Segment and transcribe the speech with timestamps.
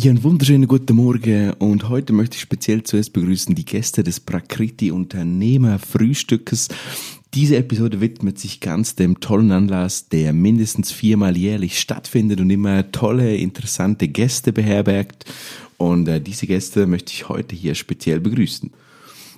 [0.00, 4.20] Ja, einen wunderschönen guten Morgen und heute möchte ich speziell zuerst begrüßen die Gäste des
[4.20, 6.68] Prakriti Unternehmer Frühstückes.
[7.34, 12.92] Diese Episode widmet sich ganz dem tollen Anlass, der mindestens viermal jährlich stattfindet und immer
[12.92, 15.24] tolle, interessante Gäste beherbergt.
[15.78, 18.70] Und äh, diese Gäste möchte ich heute hier speziell begrüßen.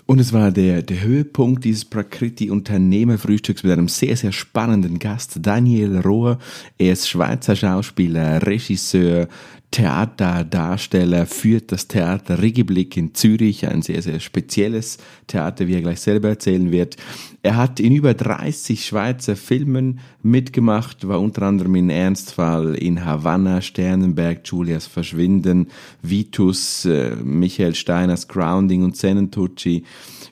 [0.04, 5.38] Und es war der, der Höhepunkt dieses Prakriti Unternehmerfrühstücks mit einem sehr, sehr spannenden Gast,
[5.40, 6.38] Daniel Rohr.
[6.78, 9.28] Er ist Schweizer Schauspieler, Regisseur,
[9.70, 16.00] Theaterdarsteller, führt das Theater Regiblick in Zürich, ein sehr, sehr spezielles Theater, wie er gleich
[16.00, 16.96] selber erzählen wird.
[17.42, 23.62] Er hat in über 30 Schweizer Filmen mitgemacht, war unter anderem in Ernstfall, in Havanna,
[23.62, 25.68] Sternenberg, Julias Verschwinden,
[26.02, 29.84] Vitus, äh, Michael Steiners Grounding und Senentucci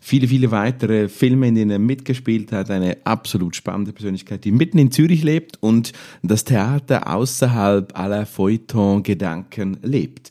[0.09, 2.71] viele, viele weitere Filme, in denen er mitgespielt hat.
[2.71, 9.77] Eine absolut spannende Persönlichkeit, die mitten in Zürich lebt und das Theater außerhalb aller Feuilleton-Gedanken
[9.83, 10.31] lebt.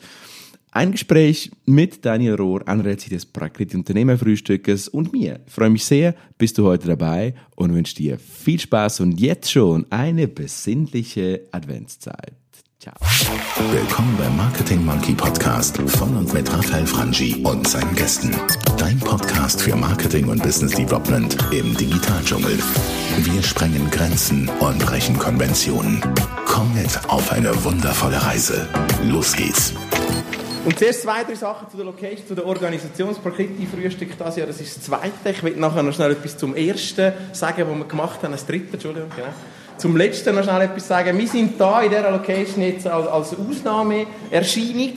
[0.72, 5.40] Ein Gespräch mit Daniel Rohr anlässlich des Prakriti Unternehmerfrühstückes und mir.
[5.46, 9.52] Ich freue mich sehr, bist du heute dabei und wünsche dir viel Spaß und jetzt
[9.52, 12.34] schon eine besinnliche Adventszeit.
[12.80, 12.94] Ciao.
[13.72, 18.36] Willkommen beim Marketing Monkey Podcast von und mit Raphael Frangi und seinen Gästen.
[18.78, 22.60] Dein Podcast für Marketing und Business Development im Digitaldschungel.
[23.18, 26.04] Wir sprengen Grenzen und brechen Konventionen.
[26.46, 28.70] Komm mit auf eine wundervolle Reise.
[29.06, 29.74] Los geht's.
[30.64, 34.46] Und zuerst zwei, drei Sachen zu der Location, zu der Organisationspaket, Frühstück das Jahr.
[34.46, 35.32] Das ist das zweite.
[35.32, 38.34] Ich will nachher noch schnell etwas zum ersten sagen, was wir gemacht haben.
[38.34, 39.34] Das dritte, Entschuldigung, genau
[39.78, 41.18] zum Letzten noch schnell etwas sagen.
[41.18, 44.94] Wir sind da in dieser Location jetzt als, als Ausnahmeerscheinung.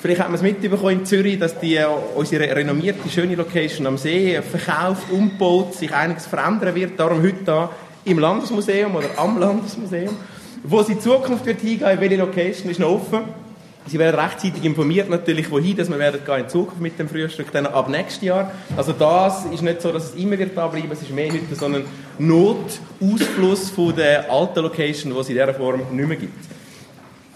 [0.00, 3.96] Vielleicht hat man es mitbekommen in Zürich, dass die, äh, unsere renommierte, schöne Location am
[3.96, 6.98] See verkauft, umgebaut, sich einiges verändern wird.
[6.98, 7.70] Darum heute da
[8.04, 10.14] im Landesmuseum oder am Landesmuseum.
[10.62, 13.43] Wo sie in Zukunft wird hingehen, welche Location ist noch offen.
[13.86, 17.90] Sie werden rechtzeitig informiert natürlich, wohin dass wir in Zukunft mit dem Frühstück dann ab
[17.90, 18.50] nächstes Jahr.
[18.76, 21.54] Also das ist nicht so, dass es immer wird da bleiben, es ist mehr heute
[21.54, 21.84] so ein
[22.18, 26.54] Notausfluss von der alten Location, die es in dieser Form nicht mehr gibt.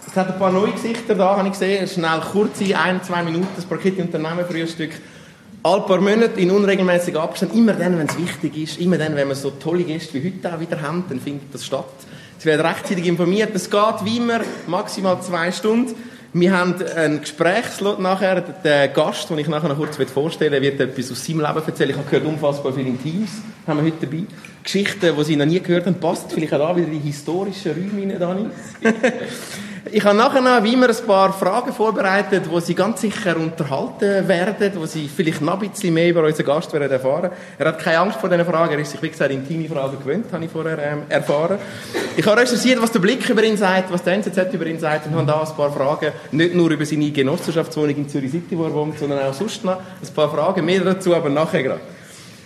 [0.07, 1.87] Es hat ein paar neue Gesichter da, habe ich gesehen.
[1.87, 4.89] Schnell kurze, ein, zwei Minuten, das Paket Unternehmen Frühstück.
[5.61, 9.27] All paar Monate in unregelmäßigen Abständen, immer dann, wenn es wichtig ist, immer dann, wenn
[9.27, 11.85] wir so tolle Gäste wie heute auch wieder haben, dann findet das statt.
[12.39, 13.51] Sie werden rechtzeitig informiert.
[13.53, 15.93] Es geht wie immer maximal zwei Stunden.
[16.31, 18.41] Wir haben einen Gesprächslot nachher.
[18.41, 21.89] Der Gast, den ich nachher noch kurz vorstellen wird etwas aus seinem Leben erzählen.
[21.89, 23.29] Ich habe gehört, unfassbar viele Teams
[23.65, 24.23] haben wir heute dabei.
[24.63, 25.99] Geschichten, die Sie noch nie gehört haben.
[25.99, 28.45] Passt vielleicht auch da wieder in die historischen Räume rein, Dani.
[29.91, 34.27] Ich habe nachher noch, wie immer, ein paar Fragen vorbereitet, wo Sie ganz sicher unterhalten
[34.27, 37.31] werden, wo Sie vielleicht noch ein bisschen mehr über unseren Gast werden erfahren.
[37.57, 40.25] Er hat keine Angst vor diesen Fragen, er ist sich, wie gesagt, intime Fragen gewöhnt,
[40.31, 41.57] habe ich vorher ähm, erfahren.
[42.17, 45.07] Ich habe recherchiert, was der Blick über ihn sagt, was der NZZ über ihn sagt
[45.07, 48.65] und habe da ein paar Fragen, nicht nur über seine Genossenschaftswohnung in Zürich City, wo
[48.65, 51.81] er wohnt, sondern auch sonst noch ein paar Fragen, mehr dazu, aber nachher gerade.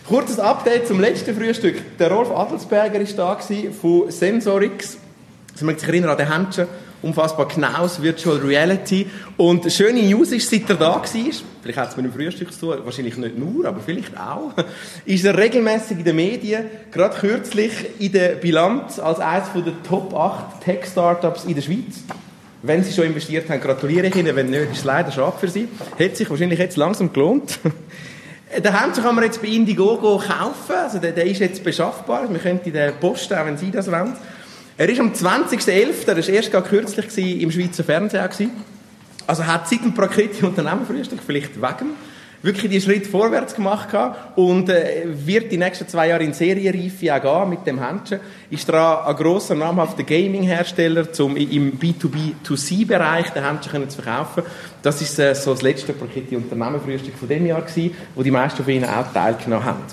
[0.08, 1.98] Kurzes Update zum letzten Frühstück.
[1.98, 4.98] Der Rolf Adelsberger war da von Sensorix.
[5.56, 6.68] Sie mögen sich erinnern an den Händchen
[7.04, 9.06] unfassbar Knaus Virtual Reality.
[9.38, 12.60] Und schöne News ist, seit er da war, vielleicht hat es mit dem Frühstück zu
[12.60, 14.54] tun, wahrscheinlich nicht nur, aber vielleicht auch,
[15.06, 20.14] ist er regelmäßig in den Medien, gerade kürzlich in der Bilanz als eines der Top
[20.16, 22.04] 8 Tech-Startups in der Schweiz.
[22.66, 24.34] Wenn Sie schon investiert haben, gratuliere ich Ihnen.
[24.38, 25.68] Wenn nicht, ist es leider schade für Sie.
[25.98, 27.60] Hätte sich wahrscheinlich jetzt langsam gelohnt.
[28.58, 30.76] Den Hemd kann man jetzt bei Indiegogo kaufen.
[30.76, 32.32] Also der, der ist jetzt beschaffbar.
[32.32, 34.14] Wir könnten den posten, auch wenn Sie das wollen.
[34.76, 38.52] Er ist am 20.11., das war erst gerade kürzlich im Schweizer Fernsehen.
[39.28, 41.92] Also hat seit dem Prakriti Unternehmerfrühstück, vielleicht wegen,
[42.42, 43.90] wirklich die Schritt vorwärts gemacht
[44.36, 48.20] und äh, wird die nächsten zwei Jahre in Serienreife auch gehen mit dem Händchen.
[48.50, 54.44] Ist da ein grosser, namhafter Gaming-Hersteller, um im B2B2C-Bereich den Händchen zu verkaufen.
[54.82, 58.64] Das ist äh, so das letzte Prakriti Unternehmerfrühstück von dem Jahr gewesen, wo die meisten
[58.64, 59.84] von Ihnen auch teilgenommen haben.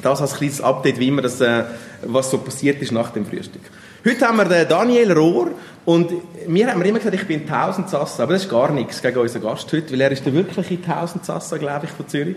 [0.00, 1.64] Das als kleines Update, wie immer das, äh,
[2.02, 3.62] was so passiert ist nach dem Frühstück.
[4.06, 5.52] Heute haben wir den Daniel Rohr
[5.86, 6.12] und
[6.46, 9.40] mir haben wir immer gesagt, ich bin Tausendsassa, aber das ist gar nichts gegen unseren
[9.40, 12.36] Gast heute, weil er ist der wirkliche Tausendsassa, glaube ich, von Zürich.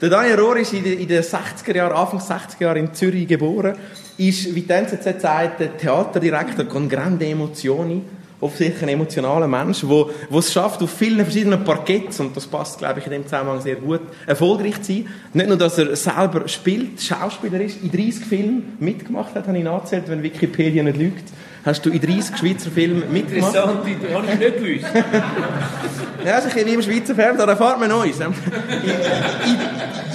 [0.00, 3.76] Der Daniel Rohr ist in den 60er Jahren, Anfang 60er Jahre in Zürich geboren,
[4.16, 8.00] ist, wie die NZZ sagt, Theaterdirektor con grande emozioni
[8.40, 13.00] offensichtlich ein emotionaler Mensch, der es schafft, auf vielen verschiedenen Parketts, und das passt, glaube
[13.00, 15.08] ich, in dem Zusammenhang sehr gut, erfolgreich zu sein.
[15.32, 19.64] Nicht nur, dass er selber spielt, Schauspieler ist, in 30 Filmen mitgemacht hat, habe ich
[19.64, 21.32] nachgezählt, wenn Wikipedia nicht lügt.
[21.64, 23.54] Hast du in 30 Schweizer Filmen mitgemacht?
[23.54, 24.94] Interessant, das habe ich nicht gewusst.
[26.26, 28.20] ja, also ich wie im Schweizer Fernsehen, da erfahrt man Neues.
[28.20, 28.34] In,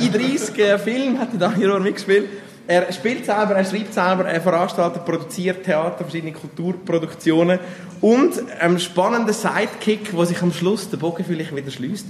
[0.05, 2.25] in, in 30 Filmen hat der Daniel Rohr mitgespielt.
[2.69, 7.57] Er spielt selber, er schreibt selber, er veranstaltet, produziert Theater, verschiedene Kulturproduktionen
[7.99, 12.05] und ein spannender Sidekick, wo sich am Schluss der Bogen vielleicht wieder schließt.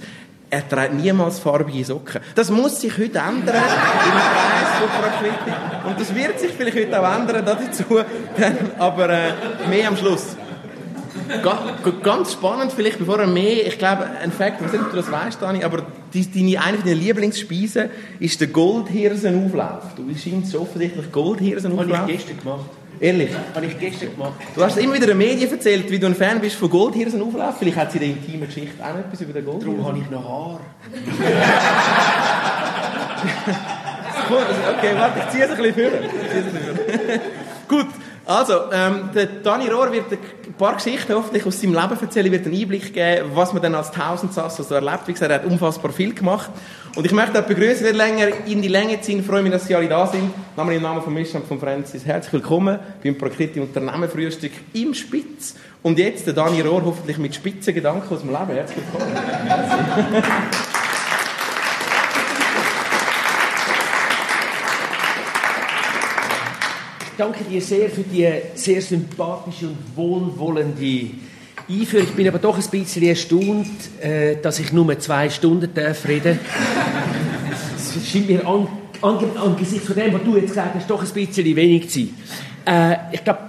[0.50, 2.20] Er trägt niemals farbige Socken.
[2.36, 4.70] Das muss sich heute ändern im Kreis
[5.82, 5.92] von.
[5.92, 8.02] Und das wird sich vielleicht heute auch ändern dazu,
[8.78, 9.32] aber äh,
[9.70, 10.36] mehr am Schluss.
[12.04, 14.98] Ganz spannend, vielleicht bevor er mehr, ich glaube, ein Fakt, ich weiß nicht, ob du
[14.98, 17.90] das weißt, Dani, aber deine, eine deiner Lieblingsspeisen
[18.20, 19.94] ist der Goldhirsenauflauf.
[19.96, 21.98] Du scheinst offensichtlich Goldhirsenauflauf.
[22.00, 22.70] Habe ich gestern gemacht.
[23.00, 23.30] Ehrlich?
[23.56, 24.34] Habe ich gestern gemacht.
[24.56, 27.58] Du hast immer wieder den Medien erzählt, wie du ein Fan bist von Goldhirsenauflauf.
[27.58, 29.78] Vielleicht hat sie in der intimen Geschichte auch etwas über den Goldhirsen.
[29.78, 30.60] Darum habe ich noch Haar.
[34.78, 36.00] okay, warte, ich ziehe es ein bisschen vor.
[37.78, 37.88] Gut.
[38.30, 42.46] Also, ähm, der Dani Rohr wird ein paar Geschichten hoffentlich aus seinem Leben erzählen, wird
[42.46, 45.08] einen Einblick geben, was man dann als Tausendsass so erlebt.
[45.08, 46.52] Wie gesagt, er hat unfassbar viel gemacht.
[46.96, 49.22] Und ich möchte auch begrüßen, wer länger in die Länge ziehen.
[49.22, 50.32] Ich freue mich, dass Sie alle da sind.
[50.56, 52.06] Nochmal im Namen von Misch und von Francis.
[52.06, 55.56] Herzlich willkommen beim Prakriti Unternehmenfrühstück im Spitz.
[55.82, 58.52] Und jetzt der Dani Rohr, hoffentlich mit spitzen Gedanken aus dem Leben.
[58.52, 60.24] Herzlich willkommen.
[67.20, 71.10] danke dir sehr für die sehr sympathische und wohlwollende
[71.70, 72.08] Einführung.
[72.08, 73.68] Ich bin aber doch ein bisschen erstaunt,
[74.00, 76.40] äh, dass ich nur zwei Stunden darf reden
[77.76, 78.70] Es scheint mir an,
[79.02, 82.00] an, angesichts von dem, was du jetzt gesagt hast, doch ein bisschen wenig zu
[82.66, 83.02] sein.
[83.12, 83.40] Äh, ich glaube,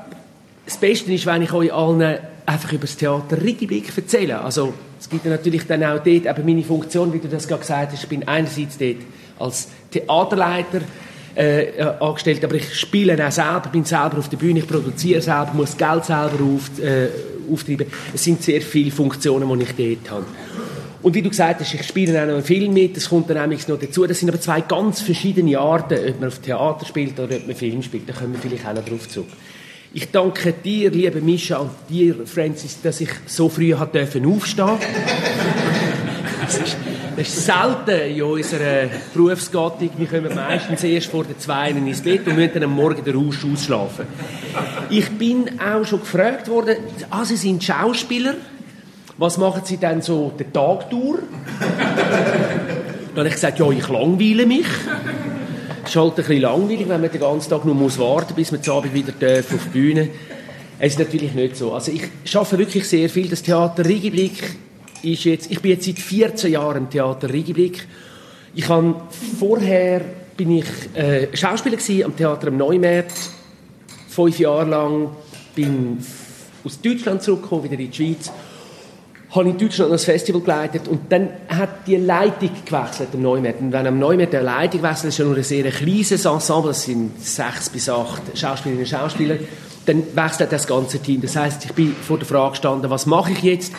[0.67, 4.41] das Beste ist, wenn ich euch allen einfach über das Theater Rigiblick erzähle.
[4.41, 7.93] Also, es gibt natürlich dann auch dort eben meine Funktion, wie du das gerade gesagt
[7.93, 8.03] hast.
[8.03, 8.97] Ich bin einerseits dort
[9.39, 10.81] als Theaterleiter,
[11.41, 15.23] äh, äh, angestellt, aber ich spiele auch selber, bin selber auf der Bühne, ich produziere
[15.23, 17.09] selber, muss Geld selber auf, äh,
[17.51, 17.87] auftreiben.
[18.13, 20.27] Es sind sehr viele Funktionen, die ich dort habe.
[21.01, 23.39] Und wie du gesagt hast, ich spiele auch noch einen Film mit, das kommt dann
[23.39, 24.07] nämlich noch dazu.
[24.07, 27.57] Das sind aber zwei ganz verschiedene Arten, ob man auf Theater spielt oder ob man
[27.57, 28.07] Film spielt.
[28.07, 29.29] Da kommen wir vielleicht auch noch drauf zurück.
[29.95, 34.79] Ich danke dir, liebe Mischa, und dir, Francis, dass ich so früh aufstehen.
[37.21, 39.91] Das ist selten in unserer Berufsgattung.
[39.99, 43.15] Wir kommen meistens erst vor den zwei ins Bett und müssen dann am Morgen den
[43.15, 44.07] Rausch ausschlafen.
[44.89, 46.77] Ich bin auch schon gefragt worden,
[47.11, 48.37] ah, Sie sind Schauspieler,
[49.19, 51.21] was machen Sie denn so den Tag durch?
[53.11, 54.67] Dann habe ich gesagt, ja, ich langweile mich.
[55.85, 58.51] Es ist halt ein bisschen langweilig, wenn man den ganzen Tag nur muss warten bis
[58.51, 60.09] man zu Abend wieder auf die Bühne.
[60.79, 61.75] Es ist natürlich nicht so.
[61.75, 63.29] Also ich schaffe wirklich sehr viel.
[63.29, 64.70] Das Theater Rigiblick
[65.03, 67.87] ist jetzt, ich bin jetzt seit 14 Jahren im Theater Rigiblick.
[68.55, 68.97] Ich habe
[69.39, 70.03] vorher
[70.37, 73.13] bin ich äh, Schauspieler gewesen, am Theater am Neumarkt,
[74.09, 75.11] fünf Jahre lang,
[75.55, 75.99] bin
[76.65, 78.33] aus Deutschland zurückgekommen, wieder in die Schweiz,
[79.31, 83.61] habe in Deutschland das Festival geleitet und dann hat die Leitung gewechselt am Neumarkt.
[83.61, 86.83] Und wenn am Neumarkt eine Leitung wechselt, ist ja nur ein sehr kleines Ensemble, das
[86.85, 89.37] sind sechs bis acht Schauspielerinnen und Schauspieler,
[89.87, 91.21] dann wechselt das ganze Team.
[91.21, 93.73] Das heißt, ich bin vor der Frage gestanden, was mache ich jetzt?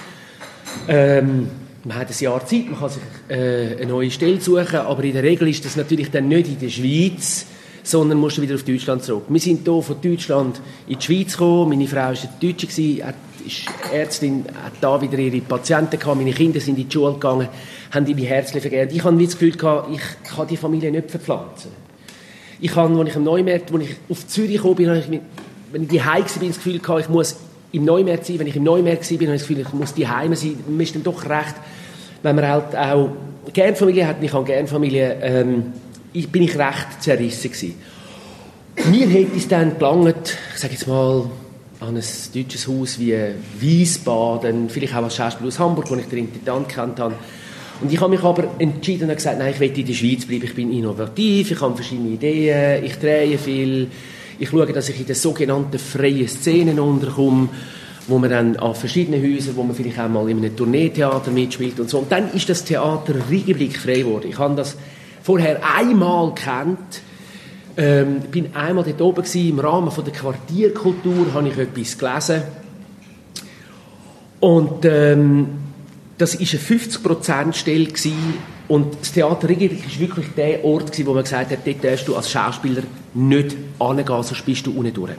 [0.88, 1.47] Ähm,
[1.83, 5.13] man hat ein Jahr Zeit, man kann sich äh, eine neue Stelle suchen, aber in
[5.13, 7.45] der Regel ist das natürlich dann nicht in der Schweiz,
[7.83, 9.23] sondern musst du wieder auf Deutschland zurück.
[9.29, 13.01] Wir sind hier von Deutschland in die Schweiz gekommen, meine Frau war Deutsche, gewesen,
[13.45, 17.47] ist Ärztin, hat da wieder ihre Patienten gehabt, meine Kinder sind in die Schule gegangen,
[17.89, 18.91] haben die mich herzlich vergehrt.
[18.94, 21.71] Ich habe das Gefühl gehabt, ich kann die Familie nicht verpflanzen.
[22.59, 25.21] Ich habe, als ich am Neumarkt, als ich auf Zürich gekommen bin, ich,
[25.71, 27.35] wenn ich die Hause war, das Gefühl gehabt, ich muss
[27.71, 28.39] im Neumärz sein.
[28.39, 30.57] Wenn ich im Neumärz war, habe ich das Gefühl, ich muss die Heime sein.
[30.68, 31.56] Man ist dann doch recht,
[32.23, 33.10] wenn man halt auch
[33.53, 35.74] gerne Familie hat, ich habe gerne Familie, ähm,
[36.13, 37.75] bin ich recht zerrissen gewesen.
[38.89, 41.29] Mir hätte es dann gelangt, ich sage jetzt mal,
[41.79, 42.03] an ein
[42.34, 43.17] deutsches Haus wie
[43.60, 47.15] Wiesbaden, vielleicht auch als Schauspieler aus Hamburg, wo ich den Intendant kennt habe.
[47.81, 50.43] Und ich habe mich aber entschieden und gesagt, nein, ich will in der Schweiz bleiben.
[50.43, 53.88] Ich bin innovativ, ich habe verschiedene Ideen, ich drehe viel,
[54.41, 57.50] ich schaue, dass ich in den sogenannten freien Szenen unterkomme,
[58.07, 61.79] wo man dann an verschiedenen Häusern, wo man vielleicht auch mal in einem Tourneetheater mitspielt
[61.79, 62.00] und so.
[62.00, 64.25] Und dann ist das Theater Riegeblick frei geworden.
[64.27, 64.77] Ich habe das
[65.21, 67.01] vorher einmal kennt.
[67.77, 72.41] Ähm, bin einmal dort oben gewesen, im Rahmen von der Quartierkultur habe ich etwas gelesen.
[74.39, 75.48] Und ähm,
[76.17, 77.86] das war eine 50%-Stelle
[78.71, 82.15] und das Theater Riggerich war wirklich der Ort, wo man gesagt hat, dort darfst du
[82.15, 85.11] als Schauspieler nicht angehen, sonst bist du unten durch.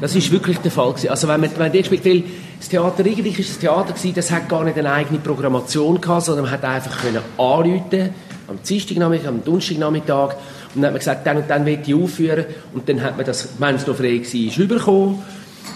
[0.00, 0.92] Das war wirklich der Fall.
[1.08, 2.24] Also wenn man, wenn man spielt, weil
[2.58, 3.60] das Theater Riggerich war ein
[3.94, 8.10] Theater, das hat gar nicht eine eigene Programmation gehabt, sondern man hat einfach können anrufen
[8.48, 10.34] am Dienstagnachmittag, am Donnerstagnachmittag
[10.74, 13.26] und dann hat man gesagt, dann und dann will ich aufführen und dann hat man
[13.26, 15.22] das, wenn es noch frei war, bekommen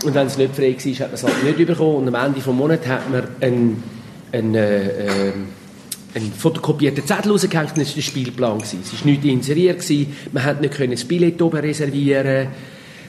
[0.04, 2.40] und wenn es nicht frei war, hat man es halt nicht bekommen und am Ende
[2.40, 3.80] des Monats hat man einen,
[4.32, 5.32] einen äh, äh,
[6.14, 8.58] einen fotokopierten Zettel rausgehängt das war der Spielplan.
[8.58, 9.84] Es war nicht inseriert,
[10.32, 12.48] man konnte nicht das Billett oben reservieren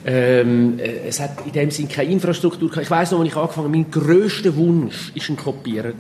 [0.08, 2.86] ähm, äh, es hat in dem Sinne keine Infrastruktur gehabt.
[2.86, 5.94] Ich weiss noch, als ich angefangen habe, mein grösster Wunsch war ein Kopierer.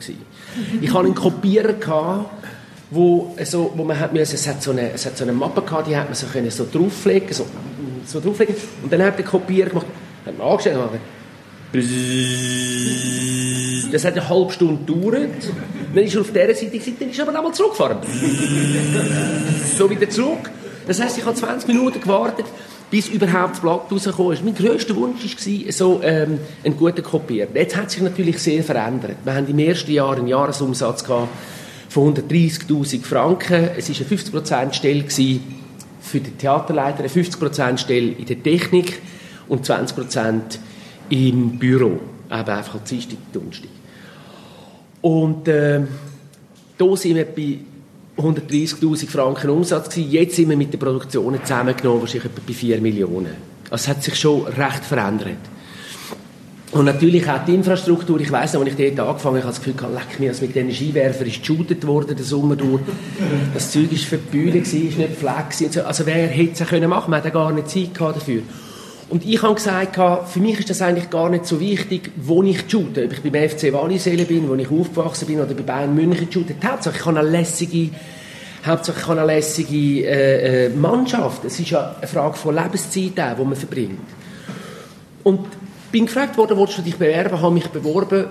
[0.79, 2.29] Ich hatte einen Kopierer, gehabt,
[2.91, 5.63] wo, so, wo man hat müssen, es hat so eine, es hat so eine Mappe
[5.63, 7.47] gehabt, die hat man so, können so drauflegen, so,
[8.05, 9.87] so drauflegen, und dann hat der Kopierer gemacht,
[10.23, 10.77] hat man angestellt,
[13.91, 15.51] das hat eine halbe Stunde gedauert.
[15.93, 17.97] Dann ist auf dieser Seite gewesen, dann ist er aber nochmal zurückgefahren.
[19.77, 20.51] so wieder zurück.
[20.87, 22.45] Das heisst, ich habe 20 Minuten gewartet,
[22.91, 24.43] bis überhaupt das Blatt rausgekommen ist.
[24.43, 27.47] Mein grösster Wunsch war, so ähm, einen guten Kopierer.
[27.53, 29.17] Jetzt hat sich natürlich sehr verändert.
[29.23, 33.69] Wir haben im ersten Jahr einen Jahresumsatz von 130'000 Franken.
[33.77, 35.05] Es war eine 50%-Stelle
[36.01, 39.01] für den Theaterleiter, eine 50%-Stelle in der Technik
[39.47, 40.59] und 20%
[41.09, 41.99] im Büro.
[42.31, 43.69] Eben einfach Dienstag, Donnerstag.
[45.01, 45.81] Und äh,
[46.77, 47.59] da sind wir bei
[48.17, 50.11] 130'000 Franken Umsatz gewesen.
[50.11, 53.35] Jetzt sind wir mit den Produktionen zusammengenommen, wahrscheinlich etwa bei 4 Millionen.
[53.69, 55.37] Also es hat sich schon recht verändert.
[56.71, 58.19] Und natürlich auch die Infrastruktur.
[58.19, 60.41] Ich weiss noch, als ich dort angefangen habe, habe ich das Gefühl, leck mir, als
[60.41, 62.81] mit diesen Skiwerfern ist geshootet worden, den Sommer durch.
[63.53, 65.77] Das Zeug war für die Bühne, ist nicht gepflegt.
[65.77, 66.89] Also wer hätte es machen können?
[66.89, 68.41] Man hatte gar nicht Zeit dafür.
[69.09, 69.95] Und ich habe gesagt,
[70.29, 73.05] für mich ist das eigentlich gar nicht so wichtig, wo ich shoote.
[73.05, 76.55] Ob ich beim FC Wallisellen bin, wo ich aufgewachsen bin, oder bei Bayern München shoote.
[76.65, 77.91] Hauptsache, ich habe eine lässige,
[78.65, 81.45] Hauptsache, ich habe eine lässige äh, äh, Mannschaft.
[81.45, 83.99] Es ist ja eine Frage von Lebenszeit, die man verbringt.
[85.23, 85.41] Und
[85.91, 88.25] bin gefragt worden, wolltest du dich bewerben, habe mich beworben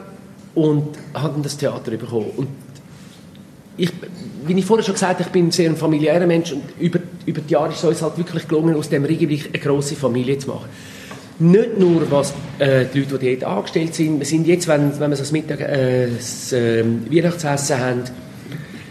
[0.54, 2.30] und habe das Theater bekommen.
[2.36, 2.48] Und
[3.76, 3.90] ich,
[4.44, 7.40] wie ich vorher schon gesagt habe, ich bin ein sehr familiärer Mensch und über, über
[7.40, 10.48] die Jahre ist es uns halt wirklich gelungen, aus dem Ringgebiet eine grosse Familie zu
[10.48, 10.68] machen.
[11.38, 15.10] Nicht nur, was äh, die Leute, die dort angestellt sind, wir sind jetzt, wenn, wenn
[15.10, 18.02] wir so das Mittag, äh, das äh, Weihnachtsessen haben,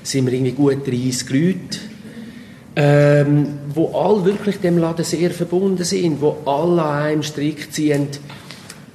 [0.04, 1.80] sind wir irgendwie gut 30 Leute,
[2.76, 8.08] ähm, wo alle wirklich dem Laden sehr verbunden sind, wo alle an einem Strick ziehen,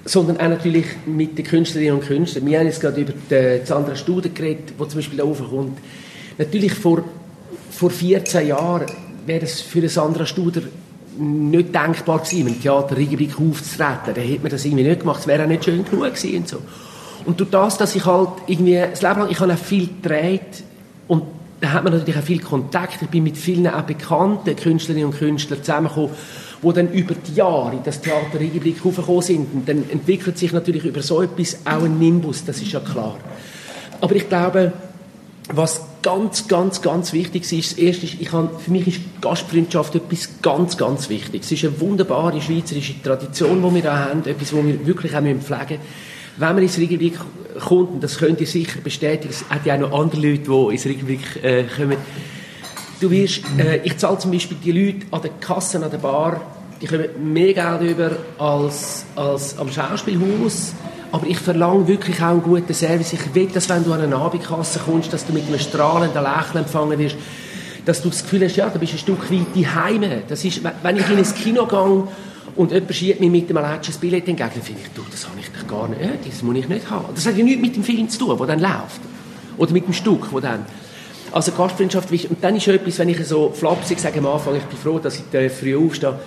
[0.05, 2.45] sondern auch natürlich mit den Künstlerinnen und Künstlern.
[2.45, 5.79] Wir haben jetzt gerade über die Sandra Studer geredet, die zum Beispiel da raufkommt.
[6.37, 7.05] Natürlich vor,
[7.71, 8.87] vor 14 Jahren
[9.29, 10.63] wäre es für Sandra Studer
[11.19, 14.15] nicht denkbar gewesen, im Theater Riegenblick aufzutreten.
[14.15, 15.21] Dann hätte man das irgendwie nicht gemacht.
[15.21, 16.59] Es wäre auch nicht schön genug gewesen und so.
[17.25, 20.63] Und durch das, dass ich halt irgendwie das Leben lang, ich habe auch viel gedreht
[21.09, 21.25] und
[21.61, 23.03] da hat man natürlich auch viel Kontakt.
[23.03, 26.11] Ich bin mit vielen auch bekannten Künstlerinnen und Künstlern zusammengekommen,
[26.63, 29.53] die dann über die Jahre in das Theater Riegenblick aufgekommen sind.
[29.53, 33.17] Und dann entwickelt sich natürlich über so etwas auch ein Nimbus, das ist ja klar.
[34.01, 34.73] Aber ich glaube,
[35.49, 40.29] was ganz, ganz, ganz wichtig ist, das ist, ich habe, für mich ist Gastfreundschaft etwas
[40.43, 41.43] ganz, ganz wichtig.
[41.43, 45.21] Es ist eine wunderbare schweizerische Tradition, die wir da haben, etwas, was wir wirklich auch
[45.21, 45.79] pflegen müssen.
[46.37, 47.19] Wenn man ins Regelblick
[47.59, 50.73] kommt, und das könnt ihr sicher bestätigen, es hat ja auch noch andere Leute, die
[50.75, 51.97] ins Regelblick äh, kommen,
[53.01, 56.41] du wirst, äh, ich zahle zum Beispiel die Leute an der Kasse, an der Bar,
[56.81, 60.75] die kommen mehr Geld über als, als am Schauspielhaus,
[61.13, 63.13] aber ich verlange wirklich auch einen guten Service.
[63.13, 66.65] Ich will, dass wenn du an eine Abendkasse kommst, dass du mit einem strahlenden Lächeln
[66.65, 67.17] empfangen wirst,
[67.85, 70.23] dass du das Gefühl hast, ja, du bist ein Stück weit die Heime.
[70.29, 72.09] Das ist, wenn ich in ein Kino gehe
[72.57, 75.49] und jemand schiebt mir mit dem letzten Billett entgegen, finde ich, du, das habe ich
[75.49, 77.07] doch gar nicht, das muss ich nicht haben.
[77.15, 79.01] Das hat ja nichts mit dem Film zu tun, der dann läuft.
[79.57, 80.67] Oder mit dem Stück, wo dann...
[81.31, 82.11] Also Gastfreundschaft.
[82.11, 85.17] Und dann ist etwas, wenn ich so flapsig sage am Anfang, ich bin froh, dass
[85.17, 86.19] ich früh aufstehe,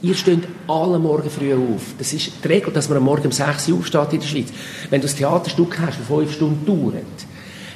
[0.00, 1.82] Ihr steht alle Morgen früh auf.
[1.98, 4.48] Das ist die Regel, dass man am Morgen um 6 Uhr aufsteht in der Schweiz.
[4.90, 7.02] Wenn du ein Theaterstück hast, das 5 Stunden dauert,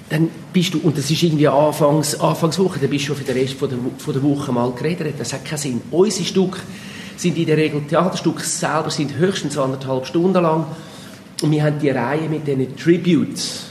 [0.08, 3.54] dann bist du, und das ist irgendwie Anfangs, Anfangswoche, dann bist du für den Rest
[3.54, 5.14] von der, von der Woche mal geredet.
[5.18, 5.80] Das hat keinen Sinn.
[5.90, 6.58] Unsere Stücke
[7.16, 10.66] sind in der Regel, Theaterstücke selber sind höchstens anderthalb Stunden lang.
[11.42, 13.70] Und wir haben die Reihe mit diesen Tributes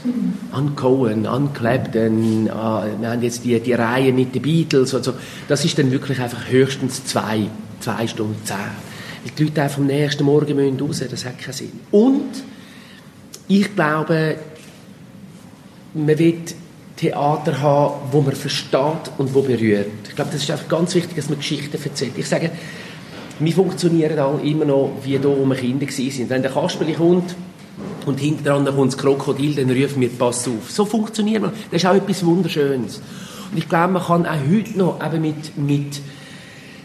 [0.52, 5.14] an Cohen, an Clapton, wir haben jetzt die, die Reihe mit den Beatles und so.
[5.48, 7.48] Das ist dann wirklich einfach höchstens zwei
[7.82, 8.56] zwei Stunden zehn.
[8.56, 11.80] Weil die Leute einfach am nächsten Morgen müssen raus das hat keinen Sinn.
[11.90, 12.30] Und
[13.48, 14.36] ich glaube,
[15.94, 16.54] man wird
[16.96, 19.88] Theater haben, wo man versteht und wo berührt.
[20.08, 22.12] Ich glaube, das ist einfach ganz wichtig, dass man Geschichten erzählt.
[22.16, 22.50] Ich sage,
[23.38, 26.30] wir funktionieren alle immer noch, wie da, wo wir Kinder waren.
[26.30, 27.34] Wenn der Kasperli kommt
[28.06, 30.70] und hinten dran kommt das Krokodil, dann rufen wir «Pass auf».
[30.70, 31.52] So funktioniert man.
[31.70, 33.00] Das ist auch etwas Wunderschönes.
[33.50, 36.00] Und ich glaube, man kann auch heute noch eben mit, mit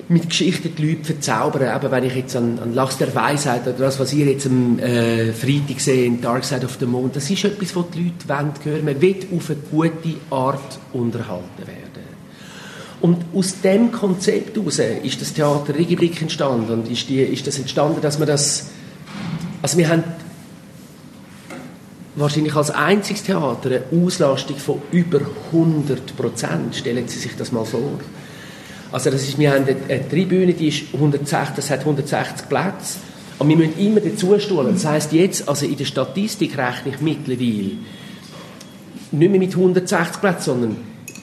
[0.09, 1.75] mit Geschichten die Leute verzaubern.
[1.75, 4.79] Eben, wenn ich jetzt an, an Lachs der Weisheit oder das, was ihr jetzt am
[4.79, 8.53] äh, Freitag seht, Dark Side of the Moon, das ist etwas, was die Leute wollen
[8.63, 8.85] hören.
[8.85, 12.07] Man will auf eine gute Art unterhalten werden.
[12.99, 17.59] Und aus dem Konzept heraus ist das Theater Regiblick entstanden und ist, die, ist das
[17.59, 18.69] entstanden, dass man das,
[19.61, 20.03] also wir haben
[22.15, 25.19] wahrscheinlich als einziges Theater eine Auslastung von über
[25.51, 26.75] 100 Prozent.
[26.75, 27.99] Stellen Sie sich das mal vor.
[28.97, 32.97] Also das ist, wir haben eine, Tribüne, die ist 160, das hat 160 Plätze.
[33.37, 34.73] Und wir müssen immer dazu stuhlen.
[34.73, 37.73] Das heisst jetzt, also in der Statistik rechne ich mittlerweile
[39.11, 40.77] nicht mehr mit 160 Plätzen, sondern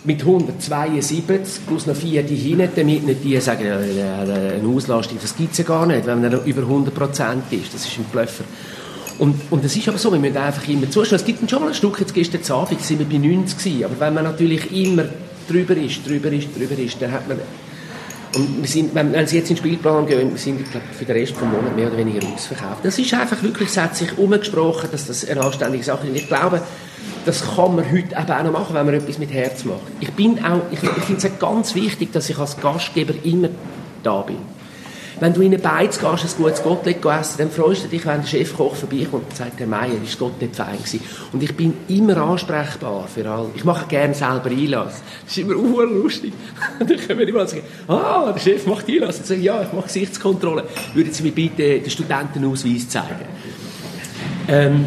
[0.05, 5.37] mit 172 plus noch vier die hinten, damit nicht die sagen, ja, eine Auslastung, das
[5.37, 7.75] gibt es ja gar nicht, wenn man über 100 Prozent ist.
[7.75, 8.45] Das ist ein Blöffer.
[9.19, 11.17] Und, und es ist aber so, wir müssen einfach immer zuschauen.
[11.17, 13.99] Es gibt schon mal ein Stück, jetzt gestern Abend sind wir bei 90 gewesen, aber
[13.99, 15.07] wenn man natürlich immer
[15.49, 17.39] drüber ist, drüber ist, drüber ist, dann hat man
[18.35, 21.17] und wir sind, wenn, Sie jetzt in den Spielplan gehen, wir sind glaub, für den
[21.17, 22.85] Rest des Monats mehr oder weniger ausverkauft.
[22.85, 26.17] Das ist einfach wirklich, es hat sich umgesprochen, dass das eine anständige Sache ist.
[26.17, 26.61] Ich glaube,
[27.25, 29.81] das kann man heute eben auch noch machen, wenn man etwas mit Herz macht.
[30.01, 33.49] Ich ich, ich finde es ganz wichtig, dass ich als Gastgeber immer
[34.03, 34.54] da bin.
[35.21, 38.21] Wenn du in eine Beiz gehst, ein gutes Gottlieb essen, dann freust du dich, wenn
[38.21, 41.01] der Chefkoch vorbeikommt und sagt, Herr Meier, ist Gottlieb fein gewesen.
[41.33, 43.51] Und ich bin immer ansprechbar für alle.
[43.55, 45.03] Ich mache gerne selber Einlass.
[45.25, 46.33] Das ist immer lustig.
[46.79, 49.19] dann können wir immer sagen, ah, der Chef macht Einlass.
[49.19, 50.65] Und sagen, ja, ich mache Gesichtskontrolle.
[50.95, 53.27] Würden Sie mir bitte den Studentenausweis zeigen?
[54.49, 54.87] Ähm,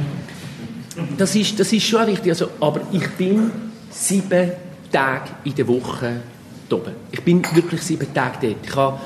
[1.18, 2.32] das ist, das ist schon wichtig.
[2.32, 3.52] Also, aber ich bin
[3.90, 4.52] sieben
[4.92, 6.22] Tage in der Woche
[6.70, 6.94] oben.
[7.12, 8.56] Ich bin wirklich sieben Tage dort.
[8.64, 9.00] Ich habe,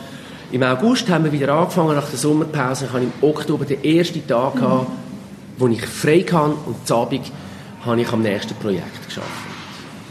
[0.51, 2.85] Im August haben wir wieder angefangen, nach der Sommerpause.
[2.85, 4.87] Ich habe im Oktober den ersten Tag, gehabt,
[5.57, 7.31] wo ich frei kann und am Abend
[7.85, 9.27] habe ich am nächsten Projekt geschafft.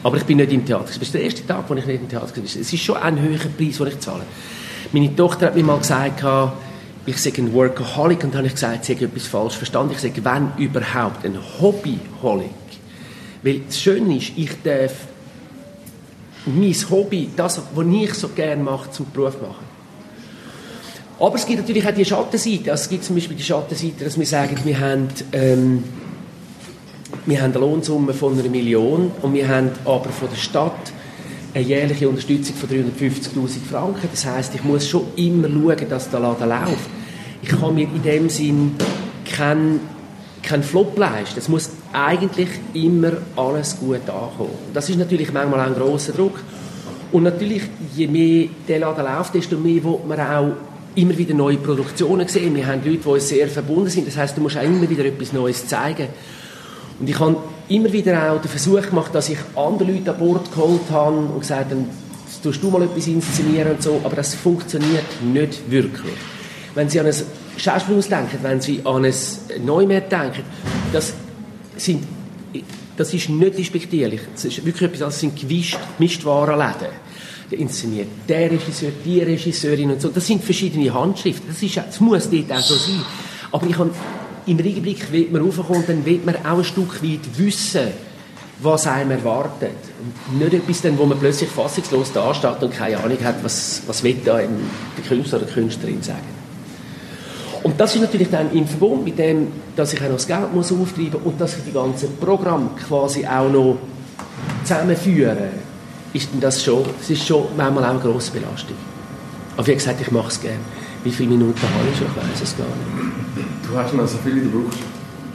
[0.03, 0.87] Aber ich bin nicht im Theater.
[0.87, 2.45] Das ist der erste Tag, wo ich nicht im Theater war.
[2.45, 4.23] Es ist schon ein höherer Preis, den ich zahle.
[4.93, 6.25] Meine Tochter hat mir mal gesagt,
[7.05, 9.93] ich sage ein Workaholic und habe ich gesagt, ich habe etwas falsch verstanden.
[9.93, 12.49] Ich sage, wenn überhaupt, ein Hobbyholic.
[13.43, 14.95] Weil das Schöne ist, ich darf
[16.47, 19.70] mein Hobby, das, was ich so gerne mache, zum Beruf machen.
[21.21, 22.71] Aber es gibt natürlich auch die Schattenseite.
[22.73, 25.85] Also es gibt zum Beispiel die Schattenseite, dass wir sagen, wir haben, ähm,
[27.27, 30.93] wir haben eine Lohnsumme von einer Million und wir haben aber von der Stadt
[31.53, 34.09] eine jährliche Unterstützung von 350'000 Franken.
[34.11, 36.89] Das heißt, ich muss schon immer schauen, dass der Laden läuft.
[37.43, 38.77] Ich kann mir in dem Sinn
[39.31, 39.81] keinen
[40.43, 41.39] kein Flop leisten.
[41.39, 44.55] Es muss eigentlich immer alles gut ankommen.
[44.73, 46.41] Das ist natürlich manchmal auch ein grosser Druck.
[47.13, 47.63] Und natürlich,
[47.95, 50.53] je mehr der Laden läuft, desto mehr will man auch
[50.95, 52.55] immer wieder neue Produktionen sehen.
[52.55, 54.07] Wir haben Leute, die uns sehr verbunden sind.
[54.07, 56.09] Das heißt, du musst auch immer wieder etwas Neues zeigen.
[56.99, 57.37] Und ich habe
[57.69, 61.41] immer wieder auch den Versuch gemacht, dass ich andere Leute an Bord geholt habe und
[61.41, 61.85] gesagt habe,
[62.43, 66.15] tust du mal etwas inszenieren und so, aber das funktioniert nicht wirklich.
[66.75, 67.15] Wenn Sie an ein
[67.57, 69.15] Schauspielhaus denken, wenn Sie an ein
[69.65, 70.43] Neumärt denken,
[70.93, 71.13] das
[71.77, 72.05] sind
[72.97, 74.21] das ist nicht despektierlich.
[74.35, 76.81] Das ist wirklich etwas, das sind gewischt, Gemischtwarenläden.
[76.81, 76.91] Der
[77.53, 80.09] inszeniert der Regisseur, die Regisseurin und so.
[80.09, 81.49] Das sind verschiedene Handschriften.
[81.49, 83.03] Das, ist, das muss dort auch so sein.
[83.53, 83.91] Aber ich habe
[84.47, 87.89] im Augenblick, wenn man raufkommt, dann will man auch ein Stück weit wissen,
[88.63, 89.77] was einem erwartet.
[90.31, 94.03] Und nicht etwas, dann, wo man plötzlich fassungslos dasteht und keine Ahnung hat, was, was
[94.03, 94.49] will da der
[95.09, 96.41] Künstler oder die Künstlerin sagen.
[97.63, 100.55] Und das ist natürlich dann im Verbund mit dem, dass ich auch noch das Geld
[100.55, 103.77] muss auftreiben muss und dass ich die ganzen Programme quasi auch noch
[104.65, 105.49] zusammenführe,
[106.13, 108.77] ist das schon, das ist schon manchmal auch eine grosse Belastung.
[109.57, 110.59] Aber wie gesagt, ich mache es gerne.
[111.05, 112.07] Wie viele Minuten habe ich schon?
[112.09, 113.69] Ich weiß es gar nicht.
[113.69, 114.79] Du hast noch so viele, wie du brauchst.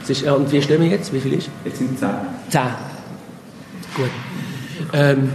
[0.08, 1.12] Ist, und wie stehen wir jetzt?
[1.12, 1.48] Wie viel ist?
[1.64, 2.10] Jetzt sind es zehn.
[2.48, 2.62] Zehn.
[3.96, 4.10] Gut.
[4.92, 5.32] Ähm,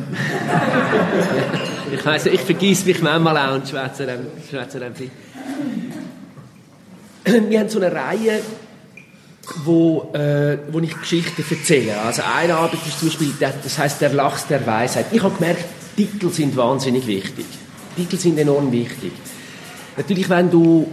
[1.92, 5.12] ich weiss, ich vergesse mich manchmal auch und schwätze dann, schwätze dann viel.
[7.26, 8.42] Wir haben so eine Reihe,
[9.64, 12.00] wo, äh, wo ich Geschichten erzähle.
[12.00, 15.08] Also eine Arbeit ist zum Beispiel, das heißt der Lachs der Weisheit.
[15.12, 17.46] Ich habe gemerkt, Titel sind wahnsinnig wichtig.
[17.96, 19.12] Titel sind enorm wichtig.
[19.98, 20.88] Natürlich, wenn du,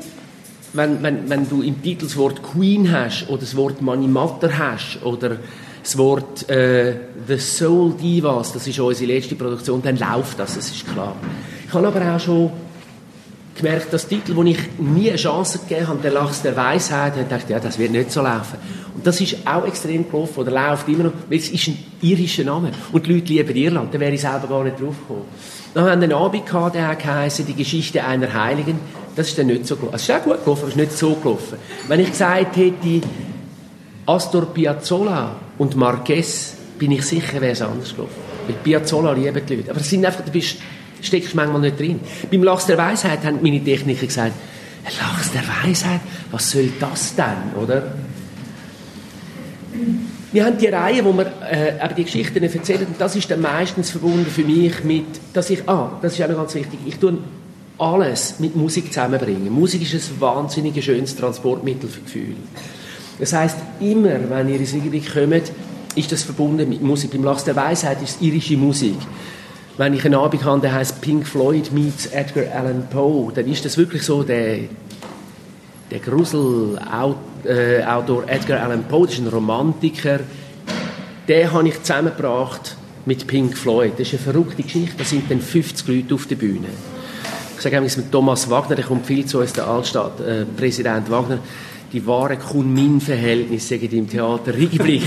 [0.72, 4.58] wenn, wenn, wenn du im Titel das Wort Queen hast oder das Wort Money Matter
[4.58, 5.36] hast oder
[5.82, 6.94] das Wort äh,
[7.26, 11.16] The Soul Divas, das ist unsere letzte Produktion, dann läuft das, das ist klar.
[11.66, 12.50] Ich habe aber auch schon
[13.58, 17.22] gemerkt, dass Titel, wo ich nie eine Chance gegeben habe, der Lachs der Weisheit, habe
[17.22, 18.58] ich gedacht, ja, das wird nicht so laufen.
[18.94, 22.44] Und das ist auch extrem gelaufen, oder läuft immer noch, weil es ist ein irischer
[22.44, 22.72] Name.
[22.92, 25.26] Und die Leute lieben Irland, da wäre ich selber gar nicht drauf gekommen.
[25.74, 26.98] Dann haben wir einen Abend gehabt, der hat
[27.46, 28.80] die Geschichte einer Heiligen.
[29.14, 29.96] Das ist dann nicht so gelaufen.
[29.96, 31.58] Es ist auch gut gelaufen, aber es ist nicht so gelaufen.
[31.86, 33.00] Wenn ich gesagt hätte,
[34.06, 38.14] Astor Piazzolla und Marquez, bin ich sicher, wäre es anders gelaufen.
[38.46, 39.70] Weil Piazzolla lieben die Leute.
[39.70, 40.56] Aber es sind einfach, du bist,
[41.02, 42.00] steckst manchmal nicht drin.
[42.30, 44.32] Beim Lachs der Weisheit haben meine Techniker gesagt,
[44.84, 47.94] Lachs der Weisheit, was soll das denn, oder?
[50.30, 53.90] Wir haben die Reihe, wo wir äh, die Geschichten erzählen, und das ist dann meistens
[53.90, 57.18] verbunden für mich mit, dass ich, ah, das ist auch noch ganz wichtig, ich tue
[57.78, 59.50] alles mit Musik zusammenbringen.
[59.52, 62.36] Musik ist ein wahnsinnig schönes Transportmittel für Gefühle.
[63.18, 65.52] Das heißt, immer, wenn ihr ins Regelbick kommt,
[65.94, 67.12] ist das verbunden mit Musik.
[67.12, 68.98] Beim Lachs der Weisheit ist es irische Musik.
[69.78, 73.64] Wenn ich einen Abend habe, der heißt Pink Floyd meets Edgar Allan Poe, dann ist
[73.64, 74.62] das wirklich so der,
[75.92, 80.18] der Grusel-Autor Edgar Allan Poe, das ist ein Romantiker,
[81.28, 83.92] den habe ich zusammengebracht mit Pink Floyd.
[83.92, 86.66] Das ist eine verrückte Geschichte, da sind dann 50 Leute auf der Bühne.
[87.56, 91.38] Ich sage mit Thomas Wagner, der kommt viel zu uns, der Altstadt, äh, Präsident Wagner,
[91.92, 95.04] die wahren Kun-Min-Verhältnisse im Theater Riegeblick.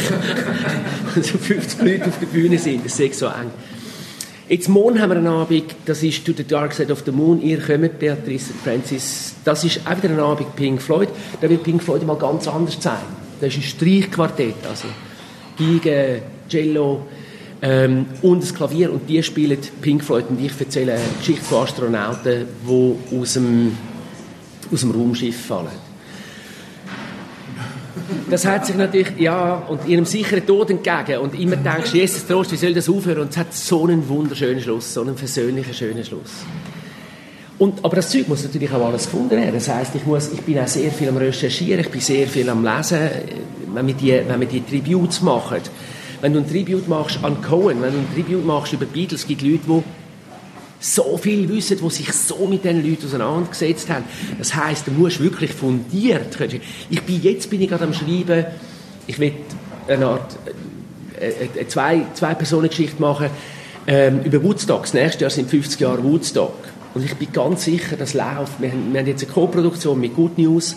[1.13, 3.51] also 50 Leute auf der Bühne sind, das ist so eng.
[4.51, 7.41] Jetzt morgen haben wir einen Abend, das ist «To the Dark Side of the Moon».
[7.41, 9.35] Ihr kommt, Beatrice Francis.
[9.45, 11.07] Das ist auch wieder ein Abend Pink Floyd.
[11.39, 12.97] Da wird Pink Floyd mal ganz anders sein.
[13.39, 14.89] Das ist ein Streichquartett, also
[15.57, 17.03] Geige, Cello
[17.61, 18.91] ähm, und das Klavier.
[18.91, 23.77] Und die spielen Pink Floyd und ich erzähle eine Geschichte von Astronauten, die aus dem,
[24.69, 25.80] aus dem Raumschiff fallen.
[28.29, 31.19] Das hat sich natürlich, ja, und ihrem sicheren Tod entgegen.
[31.19, 33.21] Und immer denkst, Jesus Trost, wie soll das aufhören?
[33.21, 36.45] Und es hat so einen wunderschönen Schluss, so einen versöhnlichen, schönen Schluss.
[37.57, 39.53] Und, aber das Zeug muss natürlich auch alles gefunden werden.
[39.53, 42.49] Das heisst, ich, muss, ich bin auch sehr viel am Recherchieren, ich bin sehr viel
[42.49, 43.09] am Lesen,
[43.73, 45.57] wenn wir die, wenn wir die Tributes machen.
[46.21, 49.27] Wenn du ein Tribute machst an Cohen, wenn du ein Tribute machst über Beatles, es
[49.27, 49.83] gibt Leute, die
[50.81, 54.03] so viel wissen, die sich so mit diesen Leuten auseinandergesetzt haben.
[54.37, 56.35] Das heisst, du musst wirklich fundiert.
[56.89, 58.45] Ich bin, jetzt bin ich gerade am Schreiben,
[59.05, 59.33] ich will
[59.87, 60.35] eine Art
[61.19, 63.29] äh, äh, zwei, zwei Personen Geschichte machen
[63.85, 64.81] ähm, über Woodstock.
[64.81, 66.55] Das nächste Jahr sind 50 Jahre Woodstock.
[66.93, 68.59] Und ich bin ganz sicher, das läuft.
[68.59, 70.75] Wir wir haben jetzt eine Co-Produktion mit Good News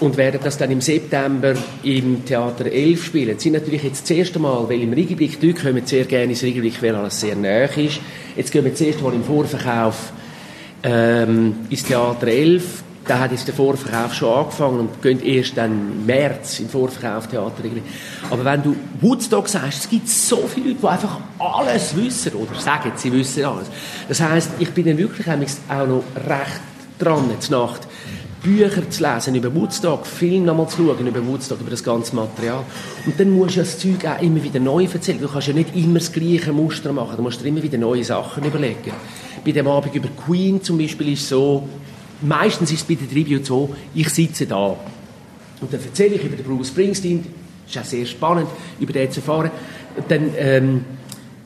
[0.00, 3.34] und werden das dann im September im Theater 11 spielen.
[3.34, 6.42] Das sind natürlich jetzt das erste Mal, weil im Riegelblick, die kommen sehr gerne ins
[6.42, 8.00] Riegelblick, weil alles sehr nah ist.
[8.36, 10.12] Jetzt gehen wir das erste Mal im Vorverkauf
[10.82, 12.82] ähm, ins Theater 11.
[13.06, 17.28] Da hat jetzt der Vorverkauf schon angefangen und gehen erst dann im März im Vorverkauf
[17.28, 17.84] Theater Riegelblick.
[18.30, 22.58] Aber wenn du Woodstock sagst, es gibt so viele Leute, die einfach alles wissen oder
[22.60, 23.68] sagen, sie wissen alles.
[24.08, 26.60] Das heißt, ich bin dann wirklich auch noch recht
[26.98, 27.86] dran, jetzt Nacht
[28.46, 32.64] Bücher zu lesen über Woodstock, Film nochmal zu schauen über Woodstock, über das ganze Material.
[33.04, 35.20] Und dann musst du das Zeug auch immer wieder neu erzählen.
[35.20, 38.04] Du kannst ja nicht immer das gleiche Muster machen, du musst dir immer wieder neue
[38.04, 38.92] Sachen überlegen.
[39.44, 41.68] Bei dem Abend über Queen zum Beispiel ist es so,
[42.22, 44.76] meistens ist es bei den Tribute so, ich sitze da
[45.60, 47.24] und dann erzähle ich über den Bruce Springsteen,
[47.66, 49.50] das ist auch sehr spannend, über den zu erfahren.
[49.96, 50.84] Und dann ähm,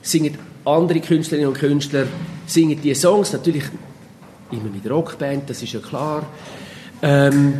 [0.01, 2.05] singen andere Künstlerinnen und Künstler
[2.45, 3.63] singen die Songs, natürlich
[4.51, 6.27] immer mit Rockband, das ist ja klar.
[7.01, 7.53] Ähm,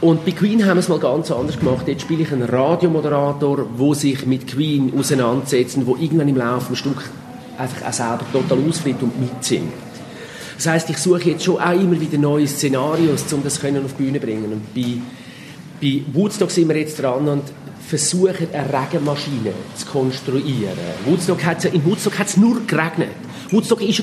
[0.00, 1.86] und bei Queen haben wir es mal ganz anders gemacht.
[1.86, 6.78] Jetzt spiele ich einen Radiomoderator, der sich mit Queen auseinandersetzt und irgendwann im Laufe des
[6.78, 7.10] Stück
[7.58, 9.72] einfach auch selber total ausflippt und mitsingt.
[10.56, 13.94] Das heißt, ich suche jetzt schon auch immer wieder neue Szenarios, um das können auf
[13.98, 14.52] die Bühne bringen.
[14.52, 15.00] Und bei,
[15.80, 17.42] bei Woodstock sind wir jetzt dran und
[17.86, 20.78] versuchen, eine Regenmaschine zu konstruieren.
[21.04, 23.10] Woodstock hat's, in Woodstock hat es nur geregnet.
[23.50, 23.94] Woodstock war eine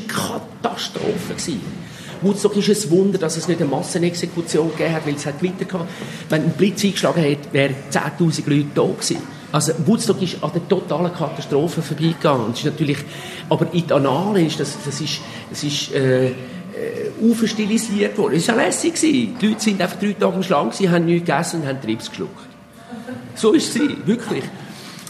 [0.61, 1.33] Katastrophe.
[1.33, 1.86] Gewesen.
[2.21, 5.65] Woodstock ist ein Wunder, dass es nicht eine Massenexekution gegeben hat, weil es hat Gewitter
[5.65, 5.89] gehabt.
[6.29, 9.17] Wenn ein Blitz eingeschlagen hätte, wären 10.000 Leute da gewesen.
[9.51, 12.47] Also Woodstock ist an der totalen Katastrophe vorbeigegangen.
[12.47, 12.97] Und ist natürlich,
[13.49, 16.33] aber in den Annalen ist das, das ist, das ist äh, äh,
[17.31, 18.35] aufstilisiert worden.
[18.35, 18.95] Es war ja lässig.
[18.95, 19.37] Gewesen.
[19.39, 22.47] Die Leute sind einfach drei Tage im sie haben nichts gegessen und haben Trips geschluckt.
[23.35, 24.43] So ist es, wirklich.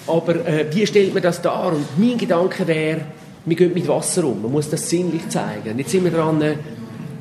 [0.05, 1.73] Aber äh, wie stellt man das dar?
[1.73, 3.01] Und mein Gedanke wäre,
[3.45, 4.41] wir gehen mit Wasser um.
[4.41, 5.77] Man muss das sinnlich zeigen.
[5.77, 6.41] Jetzt sind wir dran,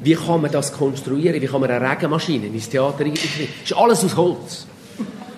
[0.06, 1.42] wie kann man das konstruieren?
[1.42, 3.52] Wie kann man eine Regenmaschine ins Theater integrieren?
[3.60, 4.66] Das ist alles aus Holz.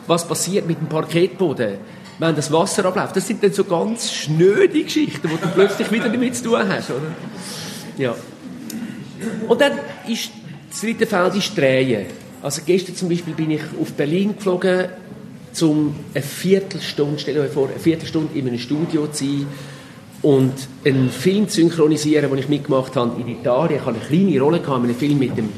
[0.07, 1.79] Was passiert mit dem Parkettboden?
[2.19, 6.11] Wenn das Wasser abläuft, das sind dann so ganz schnöde Geschichten, wo du plötzlich wieder
[6.11, 7.01] damit zu tun hast, oder?
[7.97, 8.15] Ja.
[9.49, 9.73] Und dann
[10.07, 10.33] ist
[10.69, 12.07] das dritte Feld ist Drehen.
[12.43, 14.89] Also gestern zum Beispiel bin ich auf Berlin geflogen,
[15.63, 19.47] um eine Viertelstunde, stell dir vor, eine Viertelstunde in einem Studio zu sein,
[20.23, 20.53] und
[20.85, 23.81] einen Film zu synchronisieren, den ich mitgemacht habe in Italien.
[23.81, 25.49] Ich hatte eine kleine Rolle gehabt, einen Film mit dem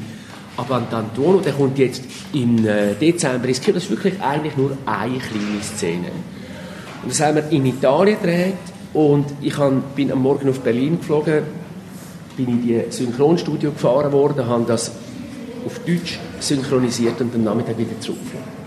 [0.57, 3.75] Abantantuono, der kommt jetzt im äh, Dezember ins Kino.
[3.75, 6.11] Das ist wirklich eigentlich nur eine kleine Szene.
[7.01, 8.53] Und das haben wir in Italien gedreht
[8.93, 9.55] und ich
[9.95, 11.43] bin am Morgen auf Berlin geflogen,
[12.37, 14.91] bin in die Synchronstudio gefahren worden, habe das
[15.65, 18.61] auf Deutsch synchronisiert und am Nachmittag wieder zurückgeflogen.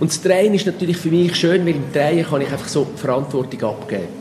[0.00, 2.86] Und das Drehen ist natürlich für mich schön, weil im Drehen kann ich einfach so
[2.94, 4.17] die Verantwortung abgeben.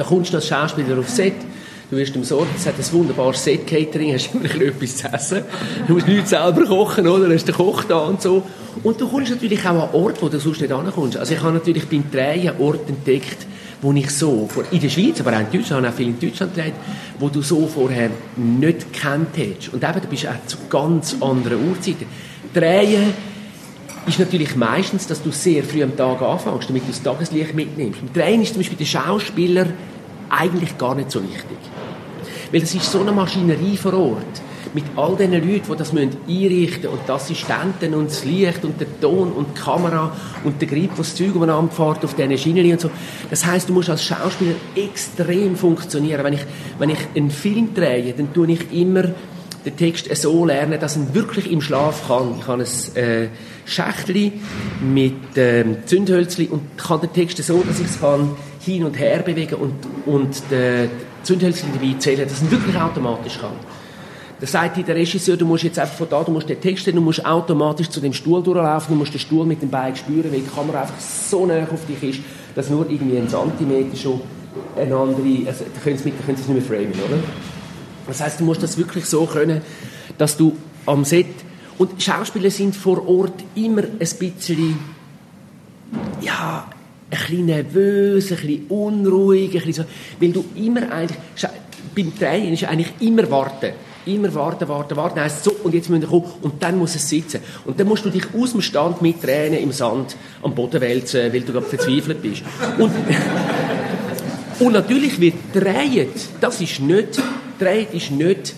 [0.00, 1.34] Da kommst du als Schauspieler auf Set,
[1.90, 5.42] du wirst im Sorgen, es hat ein wunderbares Set-Catering, hast immer etwas zu essen,
[5.86, 7.30] du musst nichts selber kochen, oder?
[7.34, 8.42] Hast den Koch da und so.
[8.82, 11.18] Und du kommst natürlich auch an Orte, wo du sonst nicht ankommst.
[11.18, 13.46] Also ich habe natürlich beim Drehen Orte entdeckt,
[13.82, 16.74] wo ich so, in der Schweiz, aber auch in Deutschland, auch viel in Deutschland gedreht,
[17.18, 19.74] wo du so vorher nicht gekannt hättest.
[19.74, 22.06] Und eben, du bist auch zu ganz anderen Uhrzeiten.
[22.54, 23.12] Drehen
[24.06, 28.02] ist natürlich meistens, dass du sehr früh am Tag anfängst, damit du das Tageslicht mitnimmst.
[28.02, 29.66] Mit Train ist zum Beispiel der Schauspieler
[30.30, 31.58] eigentlich gar nicht so wichtig.
[32.52, 34.42] Weil es ist so eine Maschinerie vor Ort.
[34.72, 38.80] Mit all den Leuten, die das einrichten müssen und die Assistenten und das Licht und
[38.80, 40.12] der Ton und die Kamera
[40.44, 42.90] und der Grip, der das Zeug umeinander fährt auf diesen Schienen und so.
[43.30, 46.22] Das heißt, du musst als Schauspieler extrem funktionieren.
[46.22, 46.46] Wenn ich,
[46.78, 49.12] wenn ich einen Film drehe, dann tue ich immer
[49.64, 52.34] den Text so lernen, dass er wirklich im Schlaf kann.
[52.40, 53.28] Ich habe ein äh,
[53.66, 54.32] Schächtchen
[54.80, 59.20] mit ähm, Zündhölzli und kann den Text so, dass ich es kann hin und her
[59.20, 59.74] bewegen und,
[60.06, 60.90] und den
[61.22, 63.52] Zündhölzli dabei zählen, dass er wirklich automatisch kann.
[64.40, 67.00] Da sagt der Regisseur, du musst jetzt einfach von da, du musst den Text, du
[67.00, 70.40] musst automatisch zu dem Stuhl durchlaufen, du musst den Stuhl mit dem Bein spüren, weil
[70.40, 72.20] die Kamera einfach so nah auf dich ist,
[72.54, 74.22] dass nur irgendwie ein Zentimeter schon
[74.76, 77.18] eine andere, also da können sie es nicht mehr framen, oder?
[78.06, 79.60] Das heißt, du musst das wirklich so können,
[80.18, 81.26] dass du am Set
[81.78, 84.78] und Schauspieler sind vor Ort immer ein bisschen
[86.20, 86.66] ja
[87.10, 89.84] ein bisschen nervös, ein bisschen unruhig, ein bisschen so,
[90.20, 91.18] weil du immer eigentlich
[91.94, 93.72] beim Drehen ist eigentlich immer warten.
[94.06, 95.20] Immer warten, warten, warten.
[95.20, 96.24] Heisst so, und jetzt müssen wir kommen.
[96.42, 97.40] Und dann muss es sitzen.
[97.66, 101.32] Und dann musst du dich aus dem Stand mit Tränen im Sand am Boden wälzen,
[101.32, 102.42] weil du gerade verzweifelt bist.
[102.78, 102.92] Und,
[104.60, 106.08] und natürlich wird drehen,
[106.40, 107.20] das ist nicht
[107.60, 108.54] dreht, ist nicht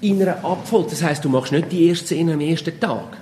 [0.00, 0.90] in einer Abfolge.
[0.90, 3.18] Das heißt, du machst nicht die erste Szene am ersten Tag.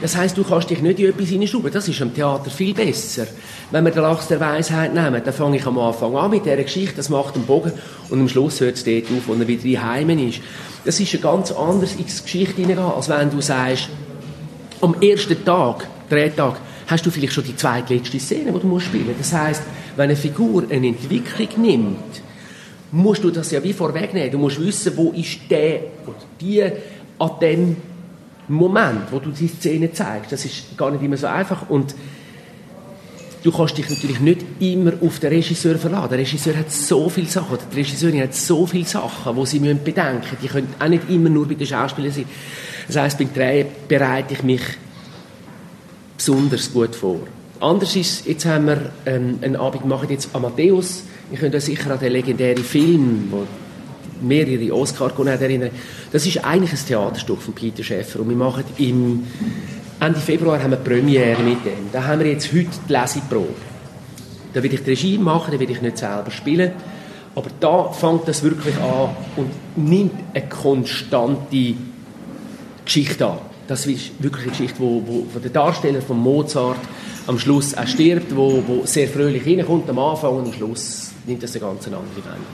[0.00, 1.72] Das heißt, du kannst dich nicht in etwas hineinschrauben.
[1.72, 3.26] Das ist am Theater viel besser.
[3.70, 6.56] Wenn wir den Lachs der Weisheit nehmen, dann fange ich am Anfang an mit dieser
[6.56, 7.72] Geschichte, das macht einen Bogen
[8.10, 10.40] und am Schluss hört es dort auf, wo er wieder in Heimen ist.
[10.84, 13.88] Das ist ein ganz anders in die Geschichte hineingehen, als wenn du sagst,
[14.82, 19.20] am ersten Tag, Drehtag, hast du vielleicht schon die zweitletzte Szene, die du spielen musst.
[19.20, 19.62] Das heißt,
[19.96, 22.22] wenn eine Figur eine Entwicklung nimmt,
[22.92, 24.30] musst du das ja wie vorwegnehmen.
[24.30, 26.62] Du musst wissen, wo ist der oder die
[27.18, 27.76] an dem
[28.48, 30.32] Moment, wo du die Szene zeigst.
[30.32, 31.94] Das ist gar nicht immer so einfach und
[33.42, 36.10] du kannst dich natürlich nicht immer auf den Regisseur verlassen.
[36.10, 39.82] Der Regisseur hat so viele Sachen, die Regisseurin hat so viele Sachen, die sie müssen
[39.82, 40.38] bedenken müssen.
[40.42, 42.26] Die können auch nicht immer nur bei den Schauspielern sein.
[42.86, 44.62] Das heisst, beim Drehen bereite ich mich
[46.16, 47.20] besonders gut vor.
[47.60, 51.90] Anders ist, jetzt haben wir ähm, einen Abend, machen jetzt Amadeus, ich könnt euch sicher
[51.90, 53.46] an den legendären Film, wo
[54.20, 55.70] mehrere Oscar gewonnen erinnern.
[56.12, 59.24] Das ist eigentlich ein Theaterstück von Peter Schäffer und wir machen im
[59.98, 61.90] Ende Februar haben wir Premiere mit dem.
[61.92, 63.54] Da haben wir jetzt heute die Leseprobe.
[64.52, 66.72] Da will ich die Regie machen, da will ich nicht selber spielen.
[67.34, 71.74] Aber da fängt das wirklich an und nimmt eine konstante
[72.84, 73.38] Geschichte an.
[73.68, 76.78] Das ist wirklich eine Geschichte, wo, wo, wo der Darsteller von Mozart
[77.26, 81.42] am Schluss auch stirbt, wo, wo sehr fröhlich reinkommt am Anfang und am Schluss nimmt
[81.42, 82.46] das eine ganz andere Wendung.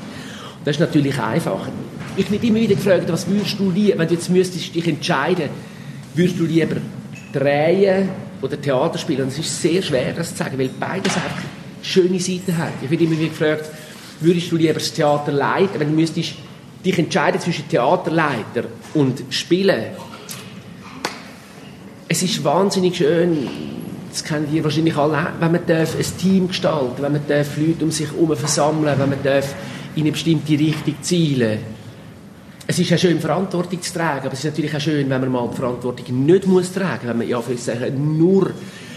[0.65, 1.71] Das ist natürlich einfacher.
[2.17, 5.49] Ich werde immer wieder gefragt, was würdest du lieber, wenn du jetzt müsstest dich entscheiden,
[6.15, 6.77] würdest du lieber
[7.33, 8.09] drehen
[8.41, 9.23] oder Theater spielen?
[9.23, 11.43] Und es ist sehr schwer, das zu sagen, weil beides einfach
[11.83, 12.73] schöne Seiten hat.
[12.83, 13.69] Ich werde immer wieder gefragt,
[14.21, 16.35] würdest du lieber das Theater leiten, wenn du müsstest
[16.85, 19.85] dich entscheiden zwischen Theaterleiter und Spielen?
[22.09, 23.49] Es ist wahnsinnig schön,
[24.13, 27.85] das kennen ihr wahrscheinlich alle, wenn man darf ein Team gestalten wenn man darf Leute
[27.85, 29.55] um sich herum versammeln wenn man darf
[29.95, 31.59] in eine bestimmte Richtung zielen
[32.65, 35.33] es ist ja schön, Verantwortung zu tragen, aber es ist natürlich auch schön, wenn man
[35.33, 38.53] mal die Verantwortung nicht muss tragen wenn man ja vielleicht nur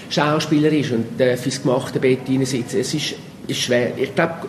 [0.09, 2.79] Schauspieler ist und darf ins gemachte Bett sitzen.
[2.79, 3.15] Es ist,
[3.47, 3.97] ist schwer.
[3.97, 4.47] Ich glaube,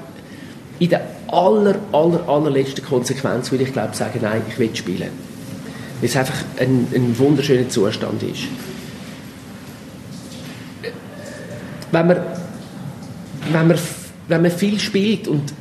[0.79, 5.11] in der aller, aller, allerletzten Konsequenz würde ich glaube sagen, nein, ich will spielen.
[6.01, 8.45] Weil es einfach ein, ein wunderschöner Zustand ist.
[11.93, 12.17] Wenn man,
[13.51, 13.79] wenn man,
[14.29, 15.53] wenn man viel spielt und,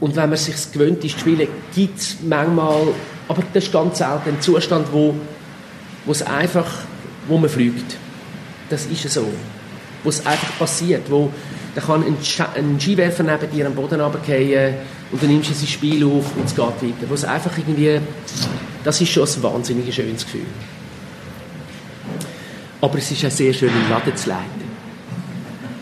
[0.00, 2.88] und wenn man sich gewöhnt ist zu spielen, gibt es manchmal,
[3.28, 5.14] aber das ist ganz selten, einen Zustand, wo,
[6.08, 6.66] es einfach,
[7.28, 7.96] wo man fliegt.
[8.68, 9.26] Das ist so.
[10.02, 11.30] Wo es einfach passiert, wo
[11.74, 12.16] da kann ein,
[12.54, 14.74] ein Skiwerfer neben dir am Boden runterfallen
[15.10, 17.08] und dann nimmst du sein Spiel auf und es geht weiter.
[17.08, 17.98] Wo es einfach irgendwie,
[18.84, 20.46] das ist schon ein wahnsinnig schönes Gefühl.
[22.80, 24.61] Aber es ist auch sehr schön, im Laden zu leiten.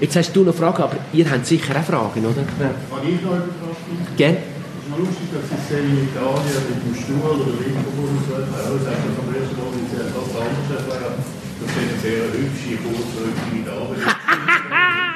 [0.01, 2.41] Jetzt hast du noch Fragen, aber ihr habt sicher auch Fragen, oder?
[2.41, 2.73] Ja.
[2.89, 4.39] Kann ich noch eine Frage Gerne.
[4.39, 8.65] Es ist lustig, dass Sie in Italien mit dem Stuhl oder Mikrofon und so weiter,
[8.65, 11.15] auch sagen, vom ersten Mal, wie Sie etwas anderes erklären,
[11.61, 13.97] das sind sehr hübsche, kurzrückige Damen.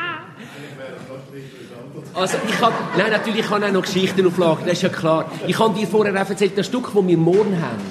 [2.15, 5.33] Also ich habe, nein, natürlich ich habe auch noch Geschichten auflagen, das ist ja klar.
[5.49, 7.83] Ich habe dir vorher auch erzählt, das Stück, das wir morgen haben,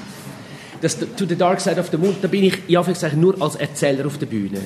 [0.79, 2.81] das To the Dark Side of the Moon, da bin ich ja
[3.17, 4.61] nur als Erzähler auf der Bühne.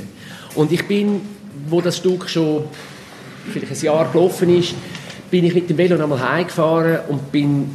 [0.54, 1.22] Und ich bin
[1.68, 2.66] wo das Stück schon
[3.52, 4.76] vielleicht ein Jahr gelaufen ist,
[5.32, 7.70] bin ich mit dem Velo einmal heimgefahren und bin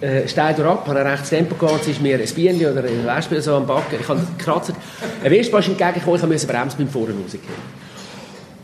[0.00, 3.04] äh, steil ab, habe ein rechtes Tempo gehabt, es ist mir ein Bienchen oder ein
[3.04, 3.96] Wespe so am Backen.
[4.00, 4.72] Ich habe gekratzt.
[5.22, 7.44] Ein Wespe ist entgegengekommen, ich musste bremsen beim Vorne rausgehen.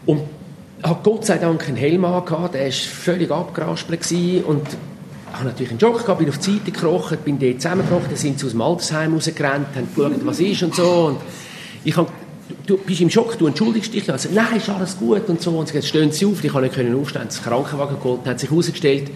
[0.07, 0.23] Und
[0.83, 4.67] habe Gott sei Dank einen Helm angehabt, der war völlig abgeraspelt und
[5.33, 8.39] habe natürlich einen Schock gehabt, bin auf die Seite gekrochen, bin dort zusammengebrochen, dann sind
[8.39, 11.07] sie aus dem Altersheim rausgerannt, haben geschaut, was ist und so.
[11.07, 11.21] Und
[11.85, 12.09] ich habe
[12.67, 14.11] du bist im Schock, du entschuldigst dich.
[14.11, 15.51] Also, nein, ist alles gut und so.
[15.53, 17.23] Und jetzt stehen sie auf, ich kann nicht aufstehen.
[17.27, 19.11] Das Krankenwagen geholt, hat sich herausgestellt,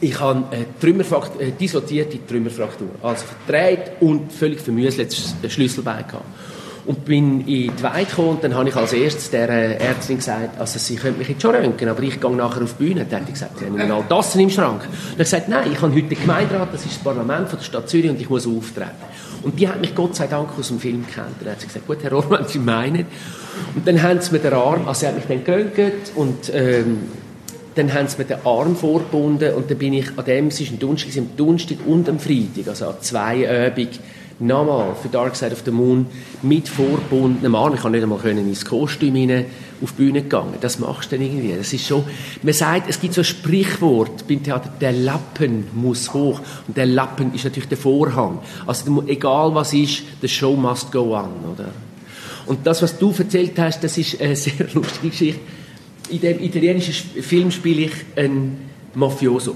[0.00, 2.88] ich habe eine Trümmerfraktur, eine dislozierte Trümmerfraktur.
[3.02, 6.24] Also verdreht und völlig vermüselt das Schlüsselbein gehabt.
[6.86, 10.58] Und bin in die Weide gekommen und dann habe ich als erstes der Ärztin gesagt,
[10.58, 13.04] also sie könnte mich jetzt schon röntgen, aber ich gehe nachher auf die Bühne.
[13.04, 14.82] Dann hat gesagt, sie haben all das im Schrank.
[14.82, 17.58] Dann habe ich gesagt, nein, ich habe heute den Gemeinderat, das ist das Parlament von
[17.58, 18.90] der Stadt Zürich und ich muss auftreten.
[19.42, 21.36] Und die hat mich Gott sei Dank aus dem Film gekannt.
[21.40, 23.06] Dann hat sie gesagt, gut, Herr Rohr, Sie meinen.
[23.74, 26.98] Und dann haben sie mir den Arm, also sie hat mich dann geröntgt und ähm,
[27.74, 30.72] dann haben sie mir den Arm vorgebunden und dann bin ich an dem, es ist
[30.72, 33.88] ein Donnerstag, am Donnerstag und am Freitag, also an zwei Übungen,
[34.40, 36.06] nochmal für Dark Side of the Moon
[36.42, 37.74] mit vorbundenem Arm.
[37.74, 39.46] Ich kann nicht einmal können ins Kostüm hinein
[39.82, 40.54] auf die Bühne gegangen.
[40.60, 41.54] Das machst du dann irgendwie.
[41.56, 42.04] Das ist schon,
[42.42, 46.40] man sagt, es gibt so ein Sprichwort beim Theater, der Lappen muss hoch.
[46.66, 48.40] Und der Lappen ist natürlich der Vorhang.
[48.66, 51.68] Also egal was ist, the show must go on, oder?
[52.46, 55.40] Und das, was du erzählt hast, das ist eine sehr lustige Geschichte.
[56.10, 59.54] In dem italienischen Film spiele ich einen Mafioso.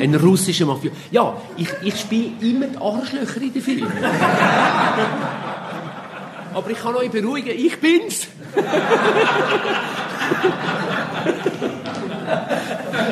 [0.00, 0.96] Ein russischer Mafioso.
[1.10, 3.92] Ja, ich, ich spiele immer die Arschlöcher in den Filmen.
[6.52, 8.26] Aber ich kann euch beruhigen, ich bin's.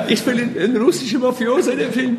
[0.08, 2.18] ich spiele einen, einen russischen Mafioso in dem Film.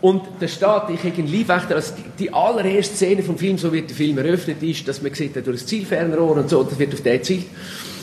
[0.00, 3.72] Und da steht, ich habe einen Leibwächter, also die, die, allererste Szene vom Film, so
[3.72, 6.94] wird der Film eröffnet, ist, dass man sieht, durch das Zielfernrohr und so, das wird
[6.94, 7.42] auf den Ziel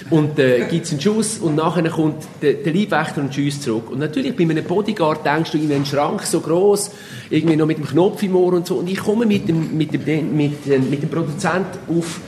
[0.09, 3.89] und äh, gibt es einen Schuss und nachher kommt der, der Leibwächter und schießt zurück.
[3.89, 6.91] Und natürlich bei einem Bodyguard denkst du, in einen Schrank so groß,
[7.31, 8.75] irgendwie noch mit dem Knopf im Ohr und so.
[8.75, 12.19] Und ich komme mit dem, mit dem, mit, dem, mit dem Produzent auf,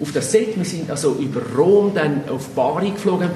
[0.00, 0.56] auf das Set.
[0.56, 3.30] Wir sind also über Rom dann auf Bari geflogen.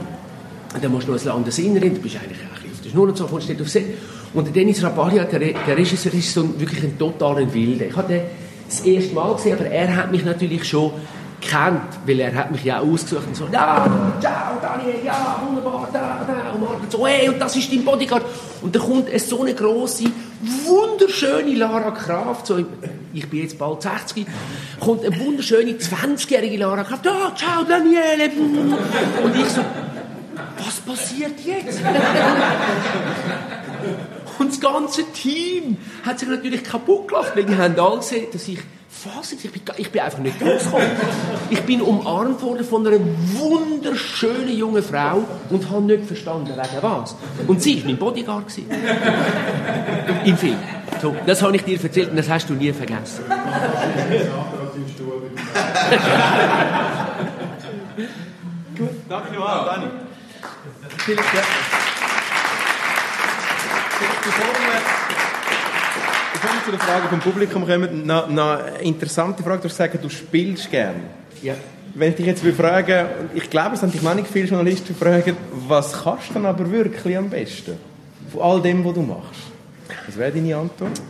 [0.74, 3.16] Und dann musst du noch ein Landesinneren, du bist eigentlich bisschen auf der Schnur und
[3.16, 3.86] so, kommst du auf Set.
[4.34, 7.86] Und der Dennis Rabalia, der, der Regisseur, ist so ein, wirklich ein totaler Wilde.
[7.86, 8.22] Ich hatte
[8.68, 10.92] das erste Mal gesehen, aber er hat mich natürlich schon
[11.40, 13.86] kennt, weil er hat mich ja ausgesucht und so, ja,
[14.20, 18.24] ciao Daniel, ja, wunderbar, da, da, und so, hey, und das ist dein Bodyguard.
[18.60, 20.04] Und dann kommt es so eine große,
[20.64, 22.64] wunderschöne Lara Kraft, so,
[23.12, 24.26] ich bin jetzt bald 60,
[24.80, 28.30] kommt eine wunderschöne 20-jährige Lara Kraft, ja, ciao Daniele,
[29.22, 29.62] und ich so,
[30.58, 31.80] was passiert jetzt?
[34.38, 38.48] und das ganze Team hat sich natürlich kaputt gelacht, weil die haben alle gesehen, dass
[38.48, 39.44] ich fassend.
[39.44, 40.88] Ich bin, ich bin einfach nicht rausgekommen.
[41.50, 47.16] Ich bin umarmt worden von einer wunderschönen jungen Frau und habe nicht verstanden, wegen was.
[47.46, 48.46] Und sie war mein Bodyguard.
[50.24, 50.56] Im Film.
[51.00, 53.24] So, das habe ich dir erzählt und das hast du nie vergessen.
[58.76, 59.86] Gut, danke nochmal, Dani.
[60.98, 61.44] Vielen Dank.
[66.40, 69.58] Bevor wir zu der Frage vom Publikum kommen, noch, noch eine interessante Frage.
[69.58, 70.94] Du hast gesagt, du spielst gern.
[71.42, 71.54] Ja.
[71.94, 76.04] Wenn ich dich jetzt fragen ich glaube, es haben dich manchmal viele Journalisten fragen, was
[76.04, 77.76] kannst du dann aber wirklich am besten?
[78.30, 79.40] Von all dem, was du machst.
[80.06, 81.00] Was wäre deine Antwort?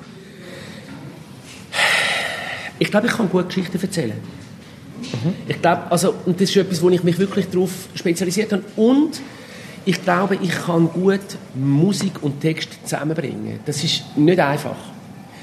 [2.79, 4.17] Ich glaube, ich kann gut Geschichten erzählen.
[5.01, 5.35] Mhm.
[5.47, 8.63] Ich glaube, also, und das ist etwas, wo ich mich wirklich darauf spezialisiert habe.
[8.77, 9.21] Und
[9.85, 11.21] ich glaube, ich kann gut
[11.55, 13.61] Musik und Text zusammenbringen.
[13.67, 14.77] Das ist nicht einfach.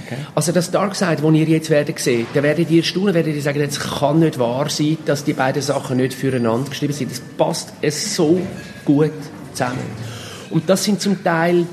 [0.05, 0.17] Okay.
[0.35, 3.61] Also das Darkseid, das ihr jetzt werdet sehen, da werdet ihr staunen, werdet ihr sagen,
[3.61, 7.11] es kann nicht wahr sein, dass die beiden Sachen nicht füreinander geschrieben sind.
[7.11, 8.39] Das passt es so
[8.83, 9.11] gut
[9.53, 9.79] zusammen.
[10.51, 11.65] Und das sind zum Teil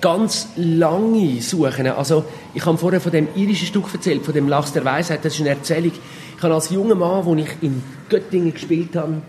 [0.00, 1.86] ganz lange Suchen.
[1.88, 5.24] Also ich habe vorher von dem irischen Stück erzählt, von dem Lachs der Weisheit.
[5.24, 5.92] Das ist eine Erzählung.
[6.36, 9.22] Ich habe als junger Mann, wo ich in Göttingen gespielt habe,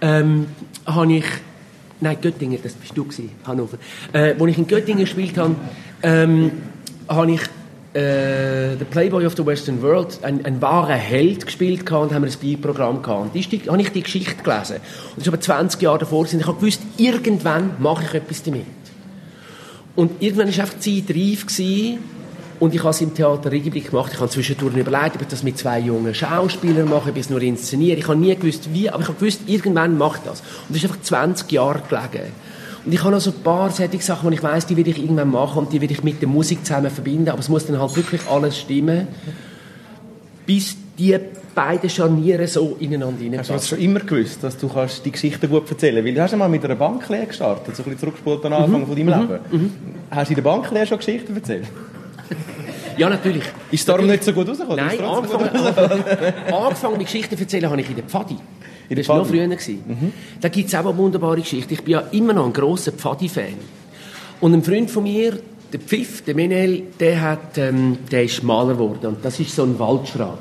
[0.00, 0.46] ähm,
[0.86, 1.24] habe ich
[2.02, 3.78] Nein, Göttingen, das bist du gewesen, Hannover.
[4.12, 5.54] Äh, als ich in Göttingen gespielt habe,
[6.02, 6.50] ähm,
[7.08, 7.40] habe ich
[7.94, 12.30] äh, The Playboy of the Western World, ein, ein wahrer Held gespielt und haben wir
[12.30, 13.34] ein Beiprogramm gehabt.
[13.34, 14.76] Und die, habe ich die Geschichte gelesen.
[14.76, 16.20] Und das ist aber 20 Jahre davor.
[16.20, 18.66] Und ich habe gewusst, irgendwann mache ich etwas damit.
[19.94, 21.98] Und irgendwann war einfach die Zeit reif gewesen,
[22.62, 24.12] und ich habe es im Theater Regenblick gemacht.
[24.14, 27.28] Ich habe zwischendurch überlegt, ob ich das mit zwei jungen Schauspielern mache, ob ich es
[27.28, 27.98] nur inszeniere.
[27.98, 30.40] Ich habe nie gewusst, wie, aber ich habe gewusst, irgendwann mache ich das.
[30.42, 32.30] Und das ist einfach 20 Jahre gelegen.
[32.84, 34.98] Und ich habe noch so ein paar solche Sachen, die ich weiß, die will ich
[34.98, 37.28] irgendwann machen und die will ich mit der Musik zusammen verbinden.
[37.28, 39.06] Aber es muss dann halt wirklich alles stimmen,
[40.46, 41.16] bis die
[41.54, 45.46] beide Scharniere so ineinander Hast du das schon immer gewusst, dass du kannst die Geschichte
[45.48, 46.06] gut erzählen kannst?
[46.06, 48.86] Weil du hast ja mal mit einer Banklehre gestartet, so ein bisschen zurückgespult am Anfang
[48.86, 49.72] von deinem Leben.
[50.10, 51.66] Hast du in der Banklehre schon Geschichten erzählt?
[52.96, 53.44] Ja, natürlich.
[53.70, 54.84] Ist es darum nicht so gut rausgekommen?
[54.84, 55.50] Nein, gut angefangen,
[56.52, 58.36] angefangen mit Geschichten zu erzählen habe ich in der Pfadi.
[58.94, 59.46] Der das war noch früher.
[59.46, 60.12] gewesen.
[60.40, 61.74] Da gibt es auch eine wunderbare Geschichte.
[61.74, 63.54] Ich bin ja immer noch ein grosser Pfadi-Fan.
[64.40, 65.38] Und ein Freund von mir,
[65.72, 69.06] der Pfiff, der Menel, der, hat, ähm, der ist Maler geworden.
[69.06, 70.38] Und das ist so ein Waldschrat.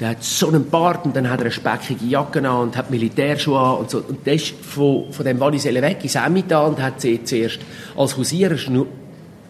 [0.00, 2.90] Der hat so einen Bart und dann hat er eine speckige Jacke an und hat
[2.90, 3.98] Militärschuhe an und so.
[3.98, 7.60] Und der ist von, von dem Walliselle weg ins Emmental und hat sie zuerst
[7.96, 8.56] als Hausierer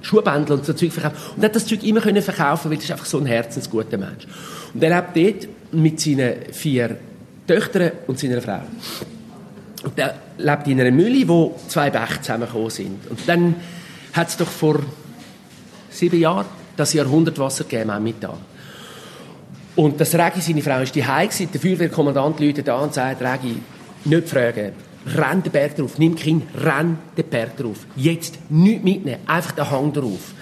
[0.03, 1.16] Schuhbändel und so Zeug verkauft.
[1.37, 4.26] Und hat das Zeug immer können verkaufen, weil das ist einfach so ein herzensguter Mensch.
[4.74, 6.97] Und er lebt dort mit seinen vier
[7.51, 8.61] Töchtern und seiner Frau.
[9.83, 13.11] Und der lebt in einer Mühle, wo zwei Bäche zusammengekommen sind.
[13.11, 13.57] Und dann
[14.13, 14.79] hat es doch vor
[15.91, 16.47] sieben Jahren
[16.77, 18.37] das Jahrhundertwasser gegeben am Mittag.
[19.75, 21.49] Und das Regi, seine Frau, ist die gewesen.
[21.53, 23.57] Der Feuerwehrkommandant läutet an und sagt, Regi,
[24.05, 24.73] nicht fragen.
[25.07, 25.99] Renn den Berg drauf.
[25.99, 27.79] Nimm Kind, renn den Berg drauf.
[27.97, 29.21] Jetzt nichts mitnehmen.
[29.27, 30.35] Einfach den Hang drauf.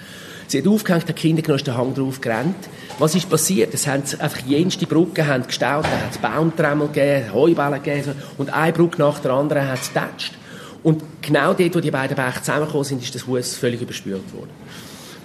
[0.49, 2.55] Sie hat aufgehängt, hat Kinder genommen, den Hang drauf gerannt.
[2.97, 3.71] Was ist passiert?
[3.75, 8.51] Es haben einfach jenste Brücken haben gestaut, da hat es Baumtremmel gegeben, Heuballen gegeben, und
[8.51, 10.33] eine Brücke nach der anderen hat es getatscht.
[10.81, 14.49] Und genau dort, wo die beiden Bäche zusammengekommen sind, ist das Haus völlig überspült worden.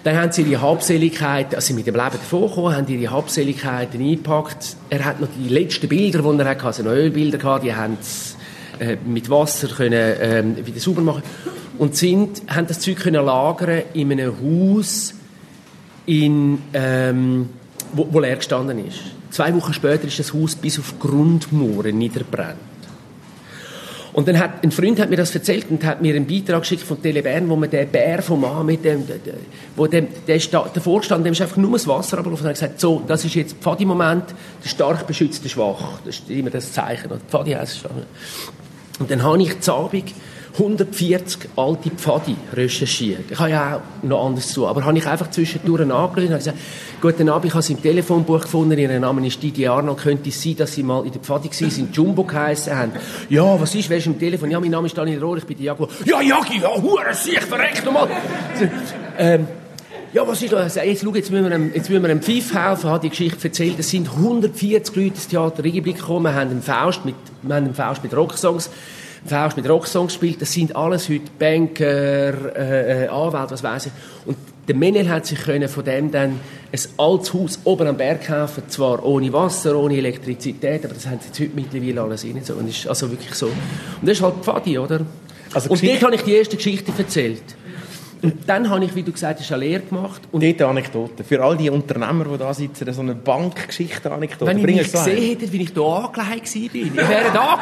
[0.02, 4.76] Dann haben sie ihre Habseligkeiten, also mit dem Leben davongekommen, haben ihre Habseligkeiten eingepackt.
[4.90, 7.96] Er hat noch die letzten Bilder, die er hatte, also noch Ölbilder gehabt, die haben
[8.78, 11.22] äh, mit Wasser können, ähm, wieder sauber machen
[11.78, 15.14] und sind, haben das Zeug können lagern in einem Haus,
[16.06, 17.48] in, ähm,
[17.92, 18.98] wo, wo leer gestanden ist.
[19.30, 22.58] Zwei Wochen später ist das Haus bis auf Grundmauern niederbrennt.
[24.12, 26.82] Und dann hat, ein Freund hat mir das erzählt und hat mir einen Beitrag geschickt
[26.84, 29.34] von Tele Bern, wo man den Bär vom Mann mit dem, der- der-
[29.74, 32.54] wo dem, der sta- davor stand, dem ist einfach nur das Wasser abgelaufen und hat
[32.54, 34.26] gesagt, so, das ist jetzt Pfadi-Moment,
[34.62, 35.98] der stark beschützt der schwach.
[36.04, 37.10] Das ist immer das Zeichen.
[37.28, 37.90] Pfadi heisst es.
[39.00, 40.12] Und dann habe ich zu Abend
[40.54, 43.30] 140 alte Pfadi recherchiert.
[43.30, 46.58] Ich habe ja auch noch anderes zu aber habe ich einfach zwischendurch angelöst und gesagt,
[47.00, 50.40] guten Abend, ich habe sie im Telefonbuch gefunden, ihr Name ist Didi Arno, könnte es
[50.40, 52.92] sein, dass sie mal in der Pfadi waren, sind Jumbo geheissen haben.
[53.28, 54.50] Ja, was ist, wer ist im Telefon?
[54.50, 55.88] Ja, mein Name ist Daniel Rohr, ich bin der Jaguar.
[56.04, 58.08] Ja, Jagi, ja, hure sich, verreckt nochmal.
[59.18, 59.48] ähm,
[60.14, 60.76] ja, was ist los?
[60.76, 63.48] Jetzt, schau, jetzt müssen wir einem, jetzt müssen wir einem Pfiff helfen, hat die Geschichte
[63.48, 63.80] erzählt.
[63.80, 67.74] Es sind 140 Leute ins Theater Regenblick gekommen, haben einen Faust mit, wir haben einen
[67.74, 68.70] Faust mit Rocksongs,
[69.26, 70.40] Faust mit Rocksongs gespielt.
[70.40, 71.84] Das sind alles heute Banker,
[72.56, 73.92] äh, äh, Anwälte, was weiß ich.
[74.26, 74.36] Und
[74.68, 76.40] der Menel hat sich können von dem dann
[76.72, 81.20] ein altes Haus oben am Berg kaufen, zwar ohne Wasser, ohne Elektrizität, aber das haben
[81.20, 82.40] sie jetzt heute mittlerweile alles rein.
[82.42, 82.54] So.
[82.54, 83.46] Und ist also wirklich so.
[83.46, 83.54] Und
[84.02, 85.00] das ist halt Pfadi, oder?
[85.52, 87.42] Also und dort habe ich die erste Geschichte erzählt.
[88.22, 90.22] Und dann habe ich, wie du gesagt hast, eine Lehre gemacht.
[90.32, 91.22] Und Dort Anekdote.
[91.24, 94.50] Für all die Unternehmer, die da sitzen, so eine Bankgeschichte-Anekdote.
[94.50, 97.60] wenn ich mich gesehen hätte, wie ich hier angelegt war, ich wäre da.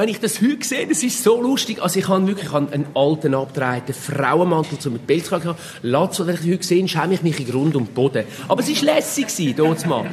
[0.00, 1.82] Wenn ich das heute sehe, das ist so lustig.
[1.82, 5.60] Also ich habe wirklich einen alten, abgedrehten Frauenmantel zum Pelz gehabt.
[5.82, 8.24] Latz, wenn ich heute sehe, schäme ich mich in Grund und Boden.
[8.48, 10.06] Aber es war lässig, dort mal.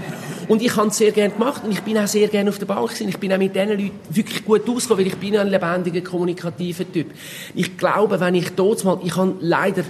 [0.50, 2.66] Und ich habe es sehr gerne gemacht und ich bin auch sehr gerne auf der
[2.66, 3.08] Bank gewesen.
[3.08, 6.92] Ich bin auch mit diesen Leuten wirklich gut ausgekommen, weil ich bin ein lebendiger, kommunikativer
[6.92, 7.08] Typ.
[7.56, 9.86] Ich glaube, wenn ich dort mal, ich habe leider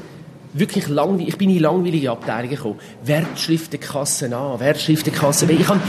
[0.53, 2.79] wirklich langweilig, ich bin in langweilige Abteilungen gekommen.
[3.03, 5.55] Wertschriftenkassen A, Wertschriftenkassen B.
[5.55, 5.81] Ich habe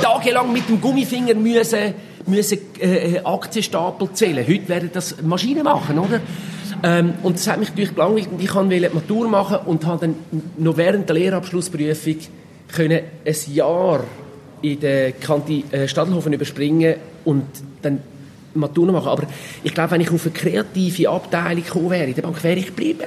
[0.00, 1.92] tagelang mit dem Gummifinger müssen,
[2.30, 4.46] müssen äh, äh, Aktienstapel zählen.
[4.46, 6.20] Heute werden das Maschinen machen, oder?
[6.82, 10.06] Ähm, und das hat mich natürlich gelangweilt und ich wollte die Matur machen und habe
[10.06, 10.14] dann
[10.56, 12.16] noch während der Lehrabschlussprüfung
[12.68, 14.04] können ein Jahr
[14.62, 17.44] in der Kanti äh, Stadelhofen überspringen und
[17.82, 18.00] dann
[18.54, 19.08] Matur noch machen.
[19.08, 19.26] Aber
[19.62, 22.66] ich glaube, wenn ich auf eine kreative Abteilung gekommen wäre, in der Bank wäre ich
[22.66, 23.02] geblieben.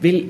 [0.00, 0.24] Weil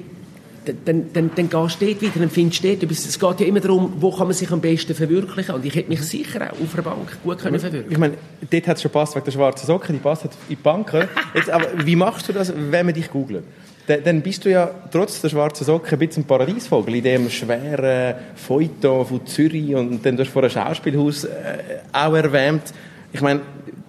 [0.64, 3.06] dann, dann, dann, dann gehst du dort wieder und findest dort etwas.
[3.06, 5.54] Es geht ja immer darum, wo kann man sich am besten verwirklichen.
[5.54, 8.14] Und ich hätte mich sicher auch auf einer Bank gut können verwirklichen Ich meine,
[8.50, 10.92] dort hat es schon passt wegen der schwarzen Socken, die passt halt in die Bank.
[11.34, 13.44] Jetzt, aber wie machst du das, wenn wir dich googelt?
[13.86, 17.30] Dann, dann bist du ja trotz der schwarzen Socken ein bisschen ein Paradiesvogel in dem
[17.30, 21.28] schweren Feuilleton von Zürich und dann du hast vor einem Schauspielhaus äh,
[21.92, 22.62] auch erwähnt.
[23.12, 23.40] Ich meine,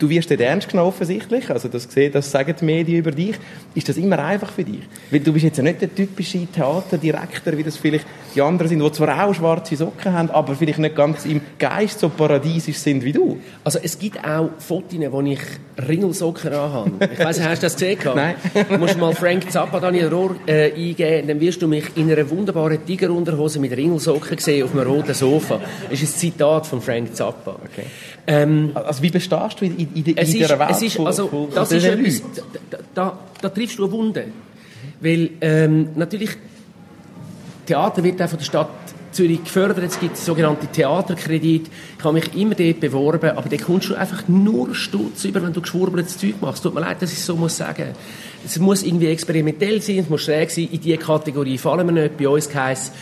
[0.01, 3.35] du wirst dort ernst genommen offensichtlich, also das, gesehen, das sagen die Medien über dich.
[3.75, 4.81] Ist das immer einfach für dich?
[5.11, 8.79] Weil du bist jetzt ja nicht der typische Theaterdirektor, wie das vielleicht die anderen sind,
[8.79, 13.03] die zwar auch schwarze Socken haben, aber vielleicht nicht ganz im Geist so paradiesisch sind
[13.03, 13.39] wie du.
[13.63, 14.81] Also es gibt auch Fotos,
[15.11, 15.39] wo ich
[15.87, 16.91] Ringelsocken anhabe.
[17.11, 17.99] Ich weiss nicht, hast du das gesehen?
[18.15, 18.35] Nein.
[18.69, 22.29] Du musst mal Frank Zappa, Daniel Rohr äh, eingeben, dann wirst du mich in einer
[22.29, 25.59] wunderbaren Tigerunterhose mit Ringelsocken sehen auf einem roten Sofa.
[25.89, 27.51] Das ist ein Zitat von Frank Zappa.
[27.51, 27.85] Okay.
[28.27, 30.95] Ähm, Also wie bestehst du in, in, in, in es dieser ist, Welt es ist,
[30.95, 32.21] von, also, von, von das ist etwas,
[32.69, 34.25] da, da, da triffst du eine Wunde.
[34.99, 36.31] Weil, ähm, natürlich,
[37.65, 38.69] Theater wird auch von der Stadt
[39.11, 41.69] Zürich gefördert, es gibt sogenannte Theaterkredit.
[41.97, 45.51] Ich habe mich immer dort beworben, aber da kommst du einfach nur Stutz über, wenn
[45.51, 46.63] du geschwurbeltes Zeug machst.
[46.63, 47.89] Tut mir leid, dass ich so muss sagen.
[48.45, 50.69] Es muss irgendwie experimentell sein, es muss schräg sein.
[50.71, 52.17] In diese Kategorie fallen wir nicht.
[52.17, 52.93] Bei uns heisst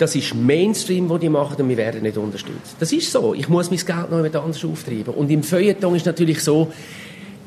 [0.00, 2.76] das ist Mainstream, wo die machen und wir werden nicht unterstützt.
[2.78, 3.34] Das ist so.
[3.34, 5.12] Ich muss mein Geld noch jemand anders auftreiben.
[5.12, 6.72] Und im Feuilleton ist natürlich so,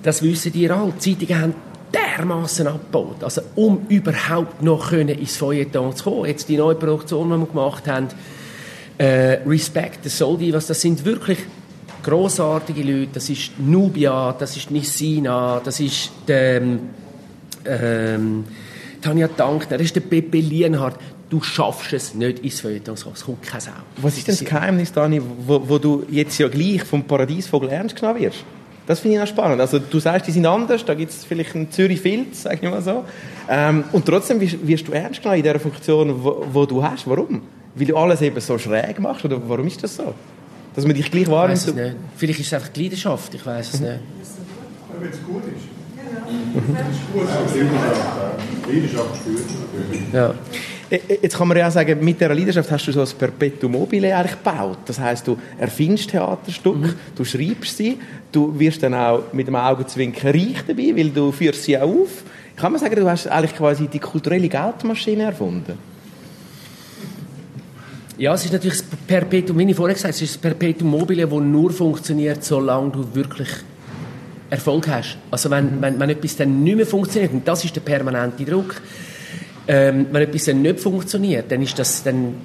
[0.04, 0.94] das wissen die alle.
[1.04, 1.56] Die Zeitungen haben
[1.92, 3.24] dermaßen abgebaut.
[3.24, 6.26] Also, um überhaupt noch können ins Feuilleton zu kommen.
[6.26, 8.10] Jetzt die neue Produktion, die wir gemacht haben,
[9.00, 11.40] äh, Respect the Soldi, was das sind wirklich
[12.04, 13.14] großartige Leute.
[13.14, 16.62] Das ist Nubia, das ist Nissina, das ist der,
[17.66, 18.44] ähm,
[19.02, 20.98] Tanja Dankner, das ist der Pepe Lienhardt.
[21.34, 23.16] Du schaffst es nicht ins Feuilleton zu kommen.
[23.16, 23.72] Es kommt kein Sau.
[23.98, 27.96] Was ist denn das Geheimnis, Dani, wo, wo du jetzt ja gleich vom Paradiesvogel ernst
[27.96, 28.44] genommen wirst?
[28.86, 29.60] Das finde ich auch spannend.
[29.60, 32.70] Also du sagst, die sind anders, da gibt es vielleicht einen Zürich Filz, sage ich
[32.70, 33.04] mal so.
[33.50, 37.08] Ähm, und trotzdem wirst, wirst, du ernst genommen in der Funktion, wo, wo, du hast.
[37.08, 37.42] Warum?
[37.74, 39.26] Weil du alles eben so schräg machst?
[39.26, 40.14] Oder warum ist das so?
[40.76, 41.62] Dass man dich gleich wahrnimmt?
[41.62, 41.96] Ich weiß es nicht.
[42.16, 44.00] Vielleicht ist es einfach die Leidenschaft, ich weiß es nicht.
[45.00, 45.66] Wenn es gut ist.
[46.54, 47.56] Wenn es gut ist,
[48.68, 50.36] Leidenschaft spürt Ja.
[50.94, 53.08] Äh, äh, jetzt kann man ja auch sagen, mit dieser Leidenschaft hast du so ein
[53.18, 54.78] Perpetuum mobile eigentlich gebaut.
[54.86, 56.96] Das heißt, du erfindest Theaterstücke, mhm.
[57.16, 57.98] du schreibst sie,
[58.32, 62.24] du wirst dann auch mit dem Augenzwinkern reich dabei, weil du führst sie auch auf.
[62.56, 65.80] Kann man sagen, du hast eigentlich quasi die kulturelle Geldmaschine erfunden?
[68.16, 70.92] Ja, es ist natürlich das Perpetuum, wie ich vorher gesagt habe, es ist das Perpetuum
[70.92, 73.50] mobile, das nur funktioniert, solange du wirklich
[74.52, 75.18] Erfolg hast.
[75.32, 78.76] Also wenn, wenn, wenn etwas dann nicht mehr funktioniert, und das ist der permanente Druck,
[79.68, 82.36] ähm, wenn etwas dann nicht funktioniert, dann ist das, dann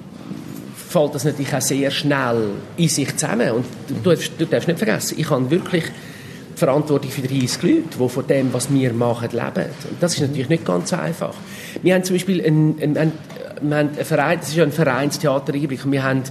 [0.75, 3.51] fällt das natürlich auch sehr schnell in sich zusammen.
[3.51, 7.83] Und du, darfst, du darfst nicht vergessen, ich habe wirklich die Verantwortung für 30 Leute,
[7.99, 9.69] die von dem, was wir machen, leben.
[9.89, 11.35] Und das ist natürlich nicht ganz einfach.
[11.83, 16.03] Wir haben zum Beispiel einen, einen, einen, einen Verein, das ist ja ein Vereinstheater wir
[16.03, 16.23] haben,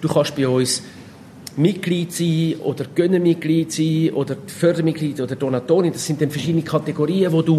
[0.00, 0.82] du kannst bei uns
[1.56, 5.92] Mitglied sein oder Gönnermitglied sein oder Fördermitglied oder Donatorin.
[5.92, 7.58] Das sind dann verschiedene Kategorien, wo du,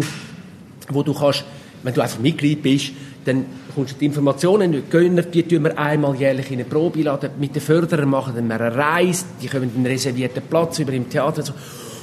[0.88, 1.44] wo du kannst
[1.82, 2.92] wenn du einfach Mitglied bist,
[3.24, 7.02] dann kommst du die Informationen, die Gönner, die tun wir einmal jährlich in eine Probe
[7.02, 7.30] laden.
[7.38, 11.40] Mit den Förderern machen wir eine Reise, die kommen einen reservierten Platz über im Theater.
[11.40, 11.52] Und, so.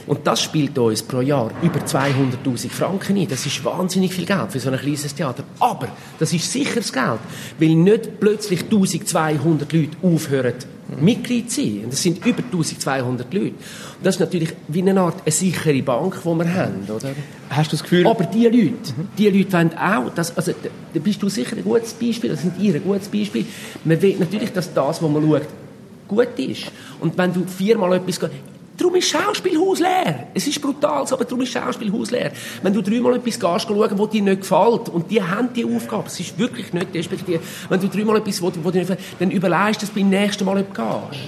[0.08, 3.28] und das spielt uns pro Jahr über 200'000 Franken ein.
[3.28, 5.44] Das ist wahnsinnig viel Geld für so ein kleines Theater.
[5.60, 5.88] Aber
[6.20, 7.20] das ist sicheres Geld,
[7.60, 10.54] weil nicht plötzlich 1200 Leute aufhören,
[11.02, 11.82] Mitglied sein.
[11.84, 13.48] Und das sind über 1200 Leute.
[13.48, 13.56] Und
[14.04, 17.16] das ist natürlich wie eine Art eine sichere Bank, die wir haben, oder?
[17.50, 18.08] Hast du das Gefühl...
[18.08, 20.54] Aber die Leute, die Leute wollen auch, das, also,
[20.94, 23.46] da bist du sicher ein gutes Beispiel, das sind ihr ein gutes Beispiel.
[23.84, 25.48] Man will natürlich, dass das, was man schaut,
[26.08, 26.72] gut ist.
[27.00, 28.20] Und wenn du viermal etwas
[28.78, 30.28] Darum ist Schauspielhaus leer.
[30.34, 32.32] Es ist brutal, aber darum ist Schauspielhaus leer.
[32.62, 36.08] Wenn du dreimal etwas gehst, schauen, was dir nicht gefällt, und die haben die Aufgabe,
[36.08, 37.42] es ist wirklich nicht despektiert.
[37.70, 40.60] Wenn du dreimal etwas, was dir nicht gefällt, dann überlegst du das beim nächsten Mal,
[40.60, 41.24] ob du gehst.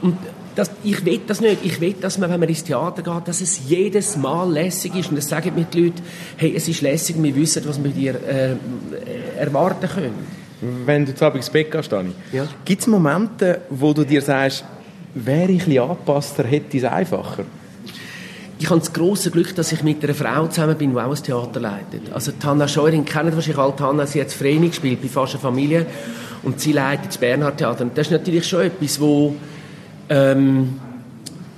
[0.00, 0.16] Und
[0.58, 1.64] das, ich will das nicht.
[1.64, 5.10] Ich will, dass man, wenn man ins Theater geht, dass es jedes Mal lässig ist.
[5.10, 6.02] Und das sagen mir die Leute,
[6.36, 8.56] hey, es ist lässig, wir wissen, was wir dir äh,
[9.38, 10.26] erwarten können.
[10.60, 12.48] Wenn du zu Abend ins Bett gehst, Dani, ja.
[12.64, 14.64] gibt es Momente, wo du dir sagst,
[15.14, 17.44] wäre ich etwas angepasster, hätte ich es einfacher?
[18.60, 21.22] Ich habe das große Glück, dass ich mit einer Frau zusammen bin, die auch ein
[21.22, 22.12] Theater leitet.
[22.12, 25.86] Also Hanna Scheuring kennt wahrscheinlich alle Hanna, sie hat Vreni gespielt bei Fast Familie
[26.42, 27.84] und sie leitet das Bernhard Theater.
[27.84, 29.36] Und das ist natürlich schon etwas, wo,
[30.08, 30.80] ähm,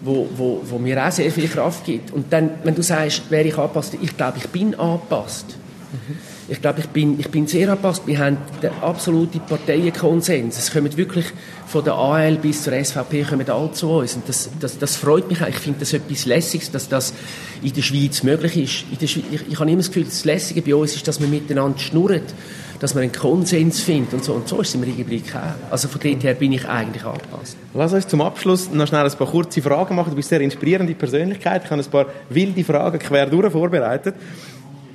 [0.03, 2.13] wo, wo, wo mir auch sehr viel Kraft gibt.
[2.13, 5.57] Und dann, wenn du sagst, wäre ich angepasst, ich glaube, ich bin angepasst.
[5.93, 6.19] Mhm.
[6.51, 8.03] Ich glaube, ich bin, ich bin sehr angepasst.
[8.07, 10.59] Wir haben den absoluten Parteienkonsens.
[10.59, 11.27] Es kommen wirklich
[11.69, 14.17] von der AL bis zur SVP kommen alle zu uns.
[14.17, 15.47] Und das, das, das freut mich auch.
[15.47, 17.15] Ich finde das etwas Lässiges, dass das
[17.63, 19.09] in der Schweiz möglich ist.
[19.09, 21.79] Schweiz, ich, ich habe immer das Gefühl, das Lässige bei uns ist, dass man miteinander
[21.79, 22.35] schnurrt,
[22.81, 24.33] dass man einen Konsens findet und so.
[24.33, 25.71] Und so ist es im Augenblick auch.
[25.71, 27.57] Also von dort her bin ich eigentlich angepasst.
[27.75, 30.11] Lass uns zum Abschluss noch schnell ein paar kurze Fragen machen.
[30.11, 31.63] Du bist eine sehr inspirierende Persönlichkeit.
[31.65, 34.17] Ich habe ein paar wilde Fragen quer durch vorbereitet.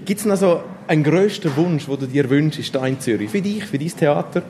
[0.06, 3.30] Gibt es noch so einen grössten Wunsch, den du dir wünschst, hier in Zürich?
[3.30, 4.44] Für dich, für dein Theater?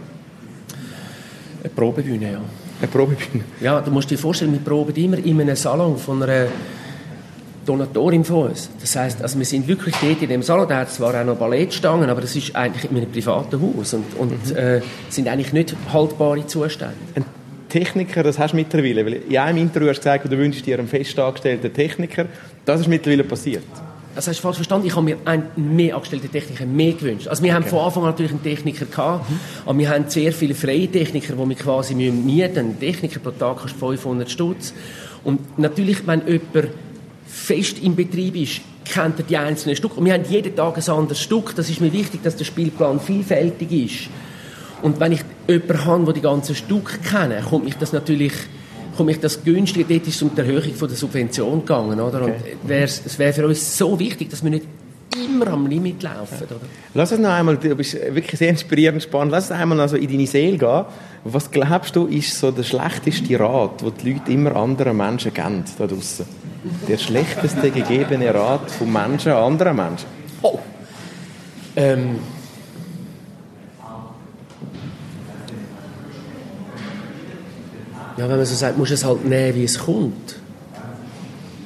[1.61, 2.41] Eine Probebühne, ja.
[2.79, 3.43] Eine Probebühne?
[3.61, 6.47] Ja, du musst dir vorstellen, wir proben immer in einem Salon von einer
[7.65, 8.69] Donatorin von uns.
[8.81, 11.37] Das heisst, also wir sind wirklich dort in dem Salon, da hat zwar auch noch
[11.37, 14.57] Ballettstangen, aber das ist eigentlich in einem privaten Haus und, und mhm.
[14.57, 16.95] äh, sind eigentlich nicht haltbare Zustände.
[17.15, 17.25] Ein
[17.69, 20.77] Techniker, das hast du mittlerweile, weil in einem Interview hast du gesagt, du wünschst dir
[20.77, 22.25] einen festangestellten Techniker.
[22.65, 23.63] Das ist mittlerweile passiert.
[24.15, 24.87] Das hast du falsch verstanden.
[24.87, 27.27] Ich habe mir einen mehr angestellten Techniker mehr gewünscht.
[27.27, 27.71] Also wir haben okay.
[27.71, 29.39] von Anfang an natürlich einen Techniker gehabt, mhm.
[29.65, 32.57] aber wir haben sehr viele freie Techniker, die wir quasi mieten müssen.
[32.57, 34.73] Ein Techniker pro Tag kostet 500 Stutz.
[35.25, 36.69] Und natürlich, wenn jemand
[37.27, 39.95] fest im Betrieb ist, kennt er die einzelnen Stücke.
[39.95, 41.53] Und wir haben jeden Tag ein anderes Stück.
[41.55, 44.09] Das ist mir wichtig, dass der Spielplan vielfältig ist.
[44.81, 48.33] Und wenn ich jemanden habe, der die ganzen Stücke kennt, kommt mich das natürlich
[48.95, 52.23] kommt mich das günstig, dort ist es um die Erhöhung von der Subvention gegangen, oder?
[52.23, 52.33] Und
[52.69, 54.65] es wäre für uns so wichtig, dass wir nicht
[55.15, 56.59] immer am Limit laufen, oder?
[56.93, 60.07] Lass uns noch einmal, du bist wirklich sehr inspirierend spannend, lass uns einmal also in
[60.07, 60.85] deine Seele gehen.
[61.23, 65.63] Was glaubst du, ist so der schlechteste Rat, den die Leute immer anderen Menschen geben,
[65.77, 66.25] da draussen?
[66.87, 70.07] Der schlechteste gegebene Rat von Menschen an anderen Menschen?
[70.41, 70.59] Oh!
[71.75, 72.19] Ähm...
[78.17, 80.35] ja, wenn man so sagt, muss es halt nehmen, wie es kommt.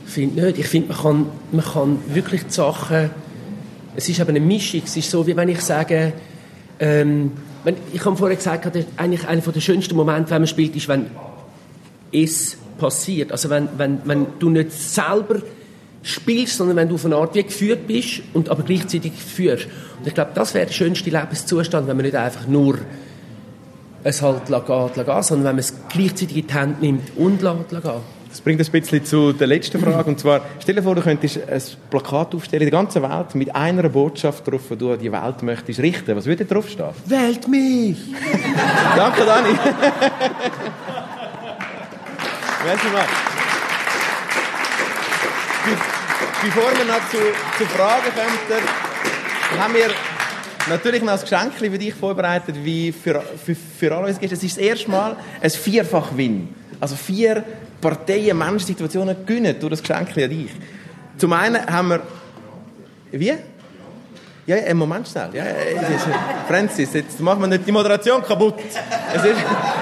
[0.08, 0.58] Ich finde nicht.
[0.58, 3.12] Ich finde, man kann, man kann wirklich die Sachen,
[3.96, 4.82] es ist eben eine Mischung.
[4.84, 6.14] Es ist so, wie wenn ich sage,
[6.80, 7.32] ähm,
[7.94, 11.08] ich habe vorher gesagt, eigentlich einer der schönsten Momente, wenn man spielt, ist, wenn
[12.12, 13.32] es passiert.
[13.32, 15.42] Also wenn, wenn, wenn du nicht selber
[16.02, 19.68] spielst, sondern wenn du auf eine Art wie geführt bist und aber gleichzeitig führst.
[20.00, 22.80] Und ich glaube, das wäre der schönste Lebenszustand, wenn man nicht einfach nur
[24.04, 27.70] es halt geht, gehen, sondern wenn man es gleichzeitig in die Hand nimmt und lässt
[27.70, 28.20] gehen.
[28.30, 30.10] Das bringt ein bisschen zu der letzten Frage.
[30.10, 33.56] Und zwar, stell dir vor, du könntest ein Plakat aufstellen in der ganzen Welt mit
[33.56, 36.16] einer Botschaft drauf, die du an die Welt möchtest richten.
[36.16, 36.90] Was würde drauf stehen?
[37.06, 37.98] Wählt mich!
[38.96, 39.50] Danke, Dani.
[42.66, 43.06] Merci mal.
[46.42, 47.18] Bevor wir noch zu,
[47.58, 49.90] zu Fragen kommen, haben wir
[50.70, 54.36] natürlich noch ein Geschenk für dich vorbereitet, wie für, für, für alle unsere Gäste.
[54.36, 56.50] Es ist das erste Mal ein Vierfach-Win.
[56.80, 57.44] Also vier
[57.82, 60.52] Parteien, Menschen, Situationen gewinnen durch das Geschenk an dich.
[61.18, 62.02] Zum einen haben wir...
[63.12, 63.34] Wie?
[64.46, 65.30] Ja, ja, Moment schnell.
[65.34, 65.44] Ja,
[66.48, 68.56] Francis, jetzt machen wir nicht die Moderation kaputt.
[69.14, 69.36] Es ist,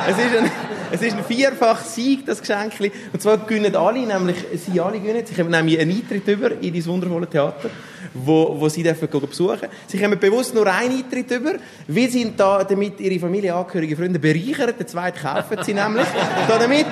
[0.10, 0.52] es ist ein...
[0.90, 2.72] Es ist ein vierfach Sieg, das Geschenk.
[3.12, 5.26] Und zwar gewinnen alle, nämlich sie alle gewinnen.
[5.26, 7.70] Sie nämlich einen Eintritt über in dieses wundervolle Theater
[8.24, 11.54] wo, wo sie dürfen besuchen Sie kommen bewusst nur einen Eintritt über.
[11.88, 14.74] Wir sind da damit ihre Familie, Angehörige, Freunde bereichern.
[14.78, 16.08] Den zweiten kaufen sie nämlich.
[16.48, 16.86] damit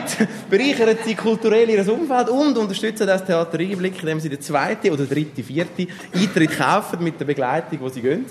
[0.49, 5.05] bereichern sie kulturell ihr Umfeld und unterstützen das Theater Einblick, indem sie den zweiten oder
[5.05, 8.25] dritte, vierte Eintritt kaufen mit der Begleitung, wo sie gehen.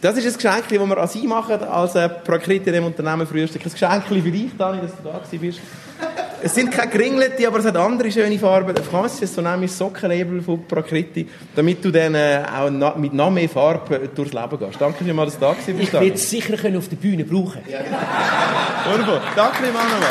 [0.00, 1.92] Das ist ein Geschenk, das wir an Sie machen, als
[2.24, 3.64] Prakriti in dem Unternehmen Frühstück.
[3.64, 5.60] Ein Geschenk für dich, Dani, dass du da bist.
[6.44, 8.74] Es sind keine Gringlete, aber es hat andere schöne Farben.
[8.74, 11.26] Das ist so ein Sockenlabel von Prakriti,
[11.56, 14.78] damit du dann äh, auch mit noch mehr Farbe durchs Leben gehst.
[14.78, 15.68] Danke vielmals, dass du da bist.
[15.70, 17.78] Ich werde es sicher können auf der Bühne brauchen ja.
[18.90, 19.22] Wunderbar.
[19.34, 20.08] Danke vielmals nochmal.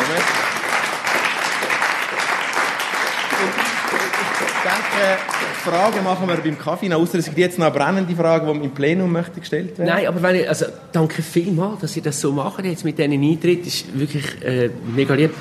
[4.39, 5.19] Ich denke,
[5.63, 8.65] Fragen machen wir beim Kaffee noch, außer es gibt jetzt noch eine brennende Frage, die
[8.65, 9.93] im Plenum möchte gestellt werden.
[9.93, 13.21] Nein, aber wenn ich, also danke vielmals, dass ihr das so macht jetzt mit diesen
[13.21, 15.35] Eintritt, ist wirklich äh, mega lieb.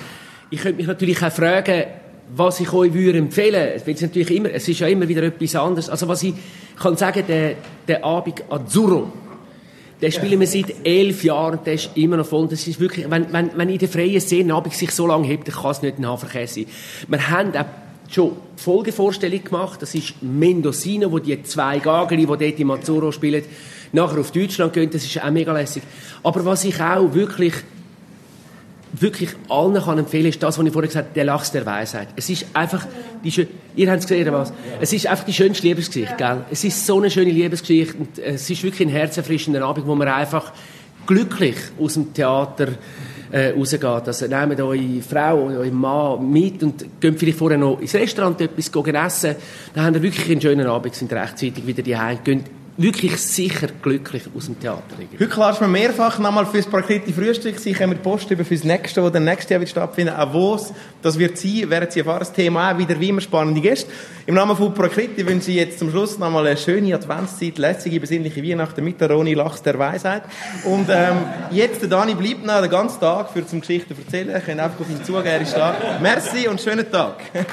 [0.52, 1.84] Ich könnte mich natürlich auch fragen,
[2.36, 3.90] was ich euch würde empfehlen würde.
[3.90, 5.88] Es, natürlich immer, es ist ja immer wieder etwas anderes.
[5.88, 6.34] Also was ich
[6.78, 7.54] kann sagen, der,
[7.88, 9.10] der Abend Azzurro,
[10.02, 12.48] den spielen wir seit elf Jahren und der ist immer noch voll.
[12.48, 15.48] Das ist wirklich, wenn, wenn, wenn in der freien Szene Abend sich so lange hebt,
[15.48, 16.66] dann kann es nicht ein sein.
[17.08, 17.64] Wir haben auch
[18.10, 19.80] schon Folgevorstellung gemacht.
[19.80, 23.42] Das ist Mendocino, wo die zwei Gageli, die dort im Azzurro spielen,
[23.92, 24.90] nachher auf Deutschland gehen.
[24.90, 25.82] Das ist auch mega lässig.
[26.22, 27.54] Aber was ich auch wirklich
[28.92, 32.08] wirklich allen kann empfehlen, ist das, was ich vorher gesagt habe, der Lachs der Weisheit.
[32.16, 32.86] Es ist einfach,
[33.24, 34.52] die, ihr habt es gesehen, was?
[34.80, 36.44] Es ist einfach die schönste Liebesgeschichte, gell?
[36.50, 40.08] Es ist so eine schöne Liebesgeschichte und es ist wirklich ein herzerfrischender Abend, wo man
[40.08, 40.52] einfach
[41.06, 42.68] glücklich aus dem Theater
[43.30, 43.84] äh, rausgeht.
[43.84, 48.40] Also nehmt eure Frau oder euren Mann mit und geht vielleicht vorher noch ins Restaurant
[48.40, 49.36] etwas essen.
[49.74, 52.18] Dann habt ihr wirklich einen schönen Abend, sind rechtzeitig wieder die Hause
[52.76, 54.82] wirklich sicher glücklich aus dem Theater.
[55.12, 59.02] Heute kannst du mehrfach nochmal fürs Prakriti Frühstück sein, können wir Post über fürs nächste,
[59.02, 62.20] wo dann nächstes Jahr wird stattfinden, auch wo es das wird sein, werden Sie erfahren,
[62.20, 63.90] das Thema auch wieder wie immer spannende Gäste.
[64.24, 68.42] Im Namen von Prakriti wünsche ich jetzt zum Schluss nochmal eine schöne Adventszeit, lässige, besinnliche
[68.42, 70.22] Weihnachten mit der Roni Lachs der Weisheit.
[70.64, 71.16] Und ähm,
[71.50, 74.80] jetzt, der Dani bleibt noch den ganzen Tag für zum Geschichten erzählen, ihr könnt einfach
[74.80, 75.74] auf ihn zugehen, er ist da.
[76.00, 77.16] Merci und schönen Tag.
[77.32, 77.52] Danke.